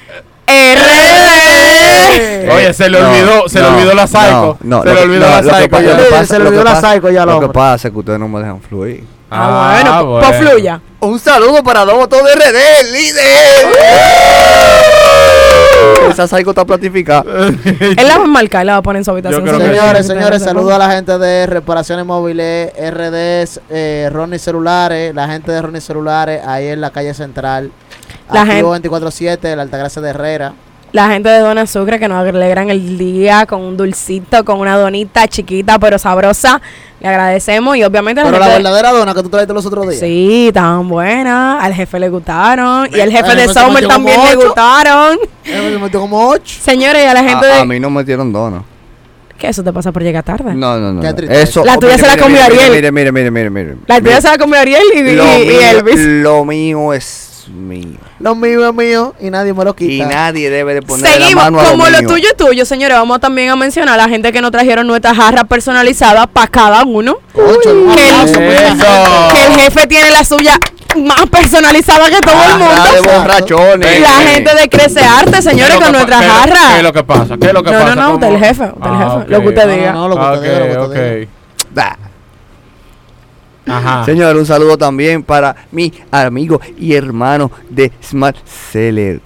RD. 0.46 2.50
Oye, 2.50 2.72
se 2.72 2.88
le 2.88 3.00
No, 3.00 3.08
olvidó, 3.10 3.48
se 3.48 3.60
le 3.60 3.66
olvidó 3.66 3.94
la 3.94 4.06
psycho. 4.06 4.56
No, 4.62 4.78
no, 4.78 4.82
se 4.82 4.88
lo 4.88 4.94
le 4.94 5.02
olvidó 5.02 5.20
la 5.28 5.42
lo 5.42 5.50
psycho. 5.50 5.68
pa- 5.70 5.80
ya. 5.82 5.94
lo 5.94 6.08
que 6.18 6.26
Se 6.26 6.32
le 6.38 6.44
lo 6.44 6.48
olvidó 6.50 6.64
la 6.64 6.80
psycho 6.80 7.10
ya 7.10 7.22
al 7.22 7.28
Lo 7.28 7.38
que 7.38 7.44
hombre. 7.46 7.60
pasa 7.60 7.88
es 7.88 7.92
que 7.92 7.98
ustedes 7.98 8.18
no 8.18 8.28
me 8.28 8.38
dejan 8.40 8.60
fluir. 8.60 9.04
Ah, 9.30 9.80
bueno, 9.84 10.10
pues, 10.20 10.26
pues 10.26 10.38
fluya. 10.50 10.80
Un 11.00 11.18
saludo 11.18 11.62
para 11.62 11.84
dos 11.84 11.94
votos 11.96 12.18
de 12.24 12.34
RD, 12.34 12.92
líder. 12.92 13.68
Esa 16.10 16.26
psycho 16.26 16.50
está 16.50 16.64
platificada. 16.64 17.48
Él 17.48 18.08
la 18.08 18.18
va 18.18 18.24
a 18.24 18.26
marcar, 18.26 18.64
la 18.64 18.72
va 18.72 18.78
a 18.78 18.82
poner 18.82 19.00
en 19.00 19.04
su 19.04 19.10
habitación. 19.10 19.46
Señores, 19.46 20.06
señores, 20.06 20.42
saludos 20.42 20.72
a 20.72 20.78
la 20.78 20.90
gente 20.90 21.18
de 21.18 21.46
Reparaciones 21.46 22.04
Móviles, 22.04 22.72
RDs, 22.74 23.60
eh, 23.70 24.08
Ronnie 24.12 24.38
Celulares, 24.38 25.14
la 25.14 25.28
gente 25.28 25.52
de 25.52 25.62
Ronnie 25.62 25.80
Celulares, 25.80 26.40
ahí 26.46 26.68
en 26.68 26.80
la 26.80 26.90
calle 26.90 27.14
central. 27.14 27.70
La 28.32 28.42
Activo 28.42 28.76
24-7, 28.76 29.56
la 29.56 29.62
Altagracia 29.62 30.02
de 30.02 30.10
Herrera. 30.10 30.52
La 30.92 31.10
gente 31.10 31.28
de 31.28 31.40
Dona 31.40 31.66
Sucre 31.66 31.98
que 31.98 32.08
nos 32.08 32.26
alegran 32.26 32.70
el 32.70 32.96
día 32.96 33.44
con 33.44 33.60
un 33.60 33.76
dulcito, 33.76 34.42
con 34.44 34.58
una 34.58 34.76
donita 34.78 35.28
chiquita 35.28 35.78
pero 35.78 35.98
sabrosa. 35.98 36.62
Le 37.00 37.06
agradecemos 37.08 37.76
y 37.76 37.84
obviamente 37.84 38.20
a 38.20 38.24
Pero 38.24 38.38
la 38.40 38.48
verdadera 38.48 38.90
dona 38.90 39.14
que 39.14 39.22
tú 39.22 39.28
trajiste 39.28 39.54
los 39.54 39.64
otros 39.64 39.88
días. 39.88 40.00
Sí, 40.00 40.50
tan 40.52 40.88
buena. 40.88 41.60
Al 41.62 41.72
jefe 41.72 41.98
le 42.00 42.08
gustaron. 42.08 42.88
Y 42.92 42.98
al 43.00 43.10
jefe 43.12 43.36
de 43.36 43.46
Summer 43.48 43.86
también 43.86 44.20
le 44.20 44.36
ocho. 44.36 44.46
gustaron. 44.46 45.18
Me 45.46 45.78
metió 45.78 46.00
como 46.00 46.28
8. 46.28 46.58
Señores, 46.60 47.02
y 47.04 47.06
a 47.06 47.14
la 47.14 47.22
gente 47.22 47.46
A, 47.46 47.54
a 47.54 47.58
de. 47.60 47.66
mí 47.66 47.78
no 47.78 47.88
me 47.90 48.02
dieron 48.02 48.32
donas. 48.32 48.62
¿Qué 49.38 49.46
eso 49.46 49.62
te 49.62 49.72
pasa 49.72 49.92
por 49.92 50.02
llegar 50.02 50.24
tarde? 50.24 50.52
No, 50.52 50.76
no, 50.80 50.92
no. 50.92 51.00
Eso, 51.30 51.64
La 51.64 51.76
tuya 51.78 51.94
mire, 51.94 52.08
se 52.08 52.16
la 52.16 52.20
comió 52.20 52.38
mire, 52.42 52.42
Ariel. 52.64 52.72
Mire, 52.72 52.90
mire, 52.90 53.12
mire, 53.12 53.30
mire, 53.30 53.50
mire. 53.50 53.76
La 53.86 53.98
tuya 54.00 54.10
Mire, 54.10 54.20
se 54.22 54.28
la 54.30 54.38
comió 54.38 54.58
Ariel 54.58 54.82
y, 54.92 54.98
y- 54.98 55.14
lo, 55.14 55.38
y 55.38 55.46
mío, 55.46 55.60
Elvis. 55.70 56.00
lo 56.00 56.44
mío 56.44 56.92
es 56.92 57.27
mío. 57.50 57.98
Lo 58.20 58.34
mío 58.34 58.68
es 58.68 58.74
mío 58.74 59.14
y 59.20 59.30
nadie 59.30 59.52
me 59.54 59.64
lo 59.64 59.70
Y 59.70 59.74
quita. 59.74 60.06
nadie 60.06 60.50
debe 60.50 60.74
de 60.74 60.82
poner 60.82 61.06
Seguimos, 61.10 61.44
la 61.44 61.50
mano 61.50 61.60
a 61.60 61.70
como 61.70 61.88
lo 61.88 61.98
tuyo 62.02 62.28
es 62.30 62.36
tuyo, 62.36 62.64
señores, 62.64 62.96
vamos 62.96 63.20
también 63.20 63.50
a 63.50 63.56
mencionar 63.56 63.94
a 63.94 64.02
la 64.04 64.08
gente 64.08 64.32
que 64.32 64.40
nos 64.40 64.50
trajeron 64.50 64.86
nuestras 64.86 65.16
jarras 65.16 65.44
personalizadas 65.44 66.26
para 66.28 66.46
cada 66.48 66.82
uno. 66.84 67.18
Que 67.34 67.40
el-. 67.70 67.86
Que 69.34 69.44
el 69.46 69.60
jefe 69.60 69.86
tiene 69.86 70.10
la 70.10 70.24
suya 70.24 70.58
más 70.96 71.26
personalizada 71.30 72.10
que 72.10 72.20
todo 72.20 72.34
el 72.42 72.58
de 72.58 72.64
mundo. 72.64 73.18
borrachones. 73.18 74.00
La 74.00 74.08
gente 74.30 74.54
de 74.54 74.68
Crece 74.68 75.00
Arte, 75.04 75.42
señores, 75.42 75.76
¿Qué 75.76 75.78
es 75.78 75.84
con 75.84 75.92
lo 75.92 75.98
que 76.06 76.06
nuestra 76.10 76.18
pa- 76.18 76.20
qué 76.20 76.26
es 76.26 76.32
lo- 76.32 76.56
jarra. 76.58 76.68
¿Qué 76.72 76.76
es 76.78 76.82
lo 76.82 76.92
que 76.92 77.04
pasa? 77.04 77.36
¿Qué 77.38 77.46
es 77.46 77.52
lo 77.52 77.62
que 77.62 77.70
No, 77.70 77.78
pasa? 77.80 77.94
no, 77.94 78.00
no, 78.02 78.12
¿Cómo? 78.12 78.26
del 78.26 78.38
jefe, 78.38 78.62
del 78.64 78.72
Ah, 78.82 78.98
jefe, 78.98 79.16
ok. 79.24 79.28
lo 79.28 79.40
que 79.42 79.48
usted 79.48 79.66
No, 79.66 79.72
diga. 79.74 79.92
no, 79.92 80.00
no, 80.00 80.08
lo 80.08 80.14
que 80.16 80.22
Ah, 80.22 80.32
usted 80.32 80.64
diga, 80.64 80.74
lo 80.74 80.84
ok, 80.84 80.92
que 80.92 80.98
usted 80.98 81.28
diga. 81.74 81.98
Ajá. 83.70 84.04
Señor, 84.04 84.36
un 84.36 84.46
saludo 84.46 84.76
también 84.78 85.22
para 85.22 85.54
mi 85.70 85.92
amigo 86.10 86.60
y 86.78 86.94
hermano 86.94 87.50
de 87.68 87.92
Smart 88.02 88.36
Seller. 88.46 89.20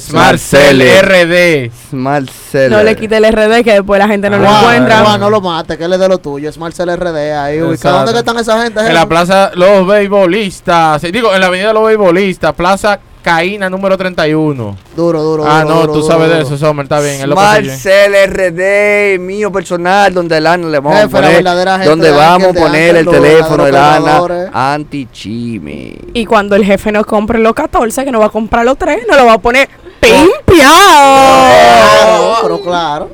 Smart 0.00 0.38
Cell 0.38 0.82
RD. 0.82 1.70
Smart 1.90 2.28
Seller. 2.28 2.70
No 2.72 2.82
le 2.82 2.96
quite 2.96 3.16
el 3.16 3.24
RD 3.24 3.62
que 3.62 3.74
después 3.74 3.98
la 3.98 4.08
gente 4.08 4.28
no 4.28 4.38
lo 4.38 4.44
encuentra. 4.44 5.04
Juan, 5.04 5.20
no 5.20 5.30
lo 5.30 5.40
mate, 5.40 5.78
que 5.78 5.84
él 5.84 5.92
es 5.92 6.00
de 6.00 6.08
lo 6.08 6.18
tuyo. 6.18 6.48
Es 6.48 6.58
Marcel 6.58 6.94
RD 6.96 7.16
ahí. 7.32 7.62
ubicado. 7.62 7.98
¿Dónde 7.98 8.12
que 8.12 8.18
están 8.18 8.38
esa 8.38 8.62
gente? 8.62 8.80
En 8.80 8.94
la 8.94 9.08
plaza 9.08 9.52
Los 9.54 9.86
Beisbolistas. 9.86 11.02
Digo, 11.02 11.32
en 11.32 11.40
la 11.40 11.46
avenida 11.46 11.72
Los 11.72 11.84
Beisbolistas. 11.84 12.52
Plaza 12.54 12.98
Caína 13.26 13.68
número 13.68 13.98
31. 13.98 14.76
Duro, 14.94 15.20
duro, 15.20 15.44
Ah, 15.44 15.62
duro, 15.62 15.74
no, 15.74 15.80
duro, 15.80 15.92
tú 15.94 16.00
duro, 16.02 16.06
sabes 16.14 16.28
de 16.30 16.42
eso, 16.42 16.56
Sommer. 16.56 16.84
Está 16.84 17.00
bien. 17.00 17.22
él. 17.22 17.70
Seller 17.76 18.30
RD, 18.32 19.18
mío 19.18 19.50
personal, 19.50 20.14
donde 20.14 20.36
el 20.38 20.46
Ana 20.46 20.68
le 20.68 20.78
vamos 20.78 20.96
Jefe, 21.00 21.16
a 21.18 21.42
la 21.42 21.54
poner. 21.54 21.88
Donde 21.88 22.06
de 22.12 22.16
vamos 22.16 22.48
a 22.50 22.52
de 22.52 22.60
poner 22.60 22.96
el 22.98 23.04
teléfono 23.08 23.64
del 23.64 23.72
verdaderos 23.72 23.96
Ana 23.96 24.04
cargadores. 24.04 24.50
anti-chime. 24.54 25.98
Y 26.14 26.24
cuando 26.24 26.54
el 26.54 26.64
jefe 26.64 26.92
no 26.92 27.04
compre 27.04 27.40
los 27.40 27.52
14, 27.52 28.04
que 28.04 28.12
no 28.12 28.20
va 28.20 28.26
a 28.26 28.30
comprar 28.30 28.64
los 28.64 28.78
3, 28.78 29.00
no 29.10 29.16
lo 29.16 29.26
va 29.26 29.32
a 29.32 29.38
poner 29.38 29.68
pimpiado. 29.98 30.36
Claro, 31.50 32.36
pero 32.42 32.60
claro. 32.60 33.10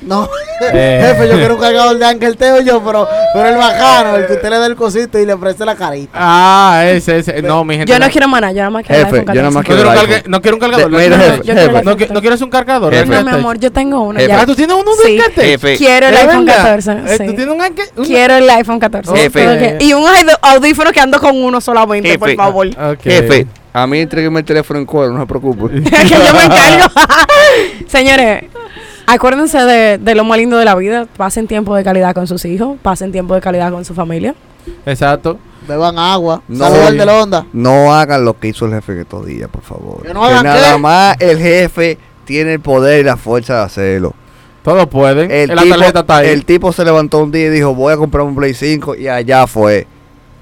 No, 0.00 0.28
Eh. 0.72 1.00
jefe, 1.08 1.28
yo 1.28 1.34
quiero 1.36 1.54
un 1.56 1.60
cargador 1.60 1.98
de 1.98 2.04
Ángel 2.04 2.36
Teo 2.36 2.60
yo, 2.60 2.80
pero, 2.84 3.06
pero 3.34 3.48
el 3.48 3.56
bajano, 3.56 4.16
el 4.16 4.26
que 4.26 4.32
usted 4.34 4.48
le 4.50 4.58
da 4.58 4.66
el 4.66 4.76
cosito 4.76 5.18
y 5.18 5.26
le 5.26 5.36
preste 5.36 5.64
la 5.64 5.74
carita. 5.74 6.10
Ah, 6.14 6.82
ese, 6.86 7.18
ese. 7.18 7.42
No, 7.42 7.64
mi 7.64 7.76
gente. 7.76 7.90
Yo 7.92 7.98
no 7.98 8.08
quiero 8.08 8.28
nada, 8.28 8.52
yo 8.52 8.58
nada 8.58 8.70
más 8.70 8.84
quiero 8.86 9.04
Jefe, 9.06 9.24
yo 9.26 9.42
nada 9.42 9.50
14. 9.50 9.50
más 9.50 9.54
No 9.54 10.06
quiero, 10.06 10.22
no 10.28 10.40
quiero 10.40 10.56
un 10.56 10.60
cargador. 10.60 10.90
De- 10.90 10.96
mira, 10.98 11.16
¿no? 11.16 11.22
jefe, 11.24 11.44
jefe. 11.44 11.82
¿No, 11.84 11.96
iPhone 11.96 11.96
qui- 11.96 12.08
¿No 12.10 12.20
quieres 12.20 12.40
un 12.42 12.50
cargador? 12.50 12.92
Jefe. 12.94 13.06
No, 13.06 13.22
mi 13.24 13.30
amor, 13.32 13.58
yo 13.58 13.72
tengo 13.72 14.00
uno 14.02 14.18
Jefe. 14.20 14.30
ya. 14.32 14.40
Ah, 14.40 14.46
¿tú 14.46 14.54
tienes 14.54 14.76
uno 14.76 14.90
Sí. 15.04 15.18
Jefe, 15.18 15.76
Quiero 15.76 16.06
el 16.06 16.14
¿De 16.14 16.20
iPhone 16.20 16.44
verdad? 16.44 16.62
14. 16.62 16.92
Eh, 16.92 17.16
sí. 17.18 17.26
¿Tú 17.26 17.34
tienes 17.34 17.48
un 17.54 17.60
un- 17.96 18.04
Quiero 18.04 18.34
el 18.36 18.50
iPhone 18.50 18.78
14. 18.80 19.16
Jefe. 19.16 19.76
Y 19.80 19.92
un 19.94 20.04
aud- 20.04 20.38
audífono 20.42 20.92
que 20.92 21.00
ando 21.00 21.18
con 21.20 21.36
uno 21.42 21.60
solamente, 21.60 22.08
Jefe. 22.08 22.18
por 22.18 22.34
favor. 22.36 22.66
Ok. 22.68 23.00
jefe, 23.02 23.46
a 23.72 23.86
mí 23.86 23.98
entrégueme 24.00 24.40
el 24.40 24.44
teléfono 24.44 24.78
en 24.80 24.86
cuero, 24.86 25.12
no 25.12 25.20
se 25.20 25.26
preocupe. 25.26 25.82
que 25.82 26.08
yo 26.08 26.18
me 26.34 26.44
encargo. 26.44 26.88
Señores, 27.88 28.44
acuérdense 29.08 29.58
de, 29.58 29.98
de 29.98 30.14
lo 30.14 30.24
más 30.24 30.38
lindo 30.38 30.56
de 30.56 30.64
la 30.64 30.74
vida. 30.74 31.06
Pasen 31.16 31.46
tiempo 31.46 31.74
de 31.74 31.84
calidad 31.84 32.14
con 32.14 32.26
sus 32.26 32.44
hijos. 32.44 32.78
Pasen 32.82 33.12
tiempo 33.12 33.34
de 33.34 33.40
calidad 33.40 33.72
con 33.72 33.84
su 33.84 33.94
familia. 33.94 34.34
Exacto. 34.86 35.38
Beban 35.66 35.98
agua. 35.98 36.42
No. 36.48 36.64
Saludos 36.64 36.86
al 36.86 36.98
de 36.98 37.06
la 37.06 37.22
onda. 37.22 37.46
No 37.52 37.94
hagan 37.94 38.24
lo 38.24 38.38
que 38.38 38.48
hizo 38.48 38.66
el 38.66 38.72
jefe 38.72 38.92
en 38.92 39.00
estos 39.00 39.26
días, 39.26 39.48
por 39.50 39.62
favor. 39.62 40.02
Que 40.02 40.14
no 40.14 40.24
hagan 40.24 40.44
nada 40.44 40.72
qué. 40.74 40.78
más 40.78 41.16
el 41.20 41.38
jefe 41.38 41.98
tiene 42.24 42.54
el 42.54 42.60
poder 42.60 43.00
y 43.00 43.04
la 43.04 43.16
fuerza 43.16 43.58
de 43.58 43.62
hacerlo. 43.64 44.14
Todos 44.62 44.86
pueden. 44.86 45.30
El, 45.30 45.48
la 45.48 45.64
tarjeta 45.64 46.00
está 46.00 46.16
ahí. 46.18 46.28
el 46.28 46.44
tipo 46.44 46.72
se 46.72 46.84
levantó 46.84 47.22
un 47.22 47.30
día 47.30 47.46
y 47.46 47.50
dijo, 47.50 47.74
voy 47.74 47.92
a 47.92 47.96
comprar 47.96 48.24
un 48.24 48.34
Play 48.34 48.54
5 48.54 48.96
y 48.96 49.08
allá 49.08 49.46
fue. 49.46 49.86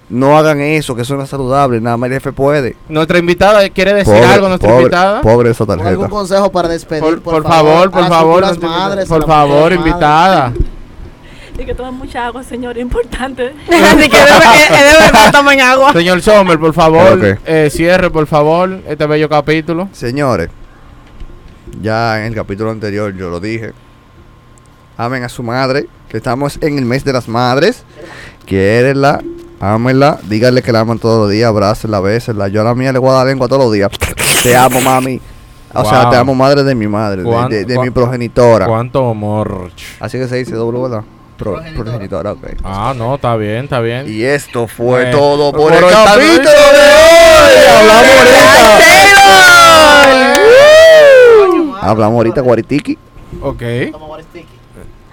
No 0.09 0.39
hagan 0.39 0.61
eso, 0.61 0.95
que 0.95 1.03
eso 1.03 1.17
no 1.17 1.25
es 1.25 1.31
saludable, 1.31 1.81
nada 1.81 1.97
más 1.97 2.07
el 2.09 2.15
jefe 2.15 2.33
puede. 2.33 2.77
Nuestra 2.89 3.19
invitada 3.19 3.69
quiere 3.71 3.93
decir 3.93 4.15
algo, 4.15 4.49
nuestra 4.49 4.69
pobre, 4.69 4.83
invitada. 4.83 5.21
pobre 5.21 5.51
esa 5.51 5.65
¿O 5.65 5.73
¿Algún 5.73 5.85
tarjeta. 5.85 6.09
consejo 6.09 6.53
para 6.53 6.69
despedir? 6.69 7.03
Por, 7.03 7.21
Por, 7.23 7.43
por 7.43 7.53
favor, 7.53 7.91
por 7.91 8.01
las 8.03 8.09
favor, 8.09 8.41
nuestra 8.45 8.55
invitada. 8.67 8.89
madres, 8.89 9.09
por 9.09 9.27
favor, 9.27 9.73
invitada. 9.73 10.53
Y 11.59 11.65
que 11.65 11.75
tomen 11.75 11.95
mucha 11.95 12.27
agua, 12.27 12.45
señor, 12.45 12.79
importante. 12.79 13.47
Así 13.69 14.09
que 14.09 14.17
de, 14.17 14.23
es 14.23 14.71
de 14.71 15.05
verdad 15.07 15.33
tomen 15.33 15.61
agua. 15.61 15.93
Señor 15.93 16.23
Sommer, 16.23 16.59
por 16.61 16.73
favor, 16.73 17.39
eh, 17.45 17.69
cierre, 17.73 18.09
por 18.11 18.27
favor, 18.29 18.79
este 18.87 19.07
bello 19.07 19.29
capítulo. 19.29 19.89
Señores, 19.93 20.51
ya 21.83 22.21
en 22.21 22.27
el 22.27 22.35
capítulo 22.35 22.71
anterior 22.71 23.13
yo 23.17 23.29
lo 23.31 23.41
dije. 23.41 23.73
Amen 24.99 25.25
a 25.25 25.29
su 25.29 25.43
madre, 25.43 25.89
que 26.09 26.17
estamos 26.19 26.59
en 26.61 26.79
el 26.79 26.85
mes 26.85 27.05
de 27.05 27.13
las 27.13 27.27
madres. 27.27 27.83
Quiérenla, 28.47 29.21
ámenla, 29.61 30.19
díganle 30.29 30.63
que 30.63 30.73
la 30.73 30.81
aman 30.81 30.99
todos 30.99 31.21
los 31.23 31.31
días, 31.31 31.49
abrácenla, 31.49 32.01
bésenla. 32.01 32.49
Yo 32.49 32.61
a 32.61 32.65
la 32.65 32.75
mía 32.75 32.93
le 32.93 32.99
voy 32.99 33.11
a 33.11 33.15
dar 33.15 33.27
lengua 33.27 33.49
todos 33.49 33.63
los 33.65 33.73
días. 33.73 33.91
Te 34.43 34.57
amo, 34.57 34.81
mami. 34.81 35.21
O 35.75 35.85
sea, 35.85 36.09
te 36.09 36.17
amo 36.17 36.35
madre 36.35 36.63
de 36.65 36.75
mi 36.75 36.87
madre, 36.89 37.23
de, 37.23 37.29
Cuán- 37.29 37.51
de- 37.51 37.65
de 37.67 37.75
cuán- 37.75 37.85
mi 37.87 37.91
progenitora. 37.91 38.67
Cuánto 38.67 39.11
amor. 39.11 39.71
Así 40.01 40.19
que 40.19 40.27
se 40.27 40.37
dice 40.37 40.55
doble, 40.55 40.81
¿verdad? 40.81 41.03
Pro- 41.37 41.61
progenitora, 41.77 42.33
ok. 42.33 42.47
Ah, 42.65 42.95
no, 42.97 43.17
está 43.17 43.37
bien, 43.37 43.65
está 43.65 43.81
bien. 43.81 44.07
Y 44.09 44.23
esto 44.23 44.67
fue 44.67 44.87
Bueno, 45.05 45.19
todo 45.19 45.53
por, 45.53 45.71
por 45.71 45.73
el 45.75 45.85
esta 45.85 46.05
capítulo 46.05 46.43
de 46.43 46.95
hoy. 46.95 47.67
Hablamos 47.79 48.09
ahorita. 48.17 48.47
Hablamos 51.83 52.17
ahorita, 52.17 52.41
Guaritiki. 52.41 52.99
Ok. 53.43 53.63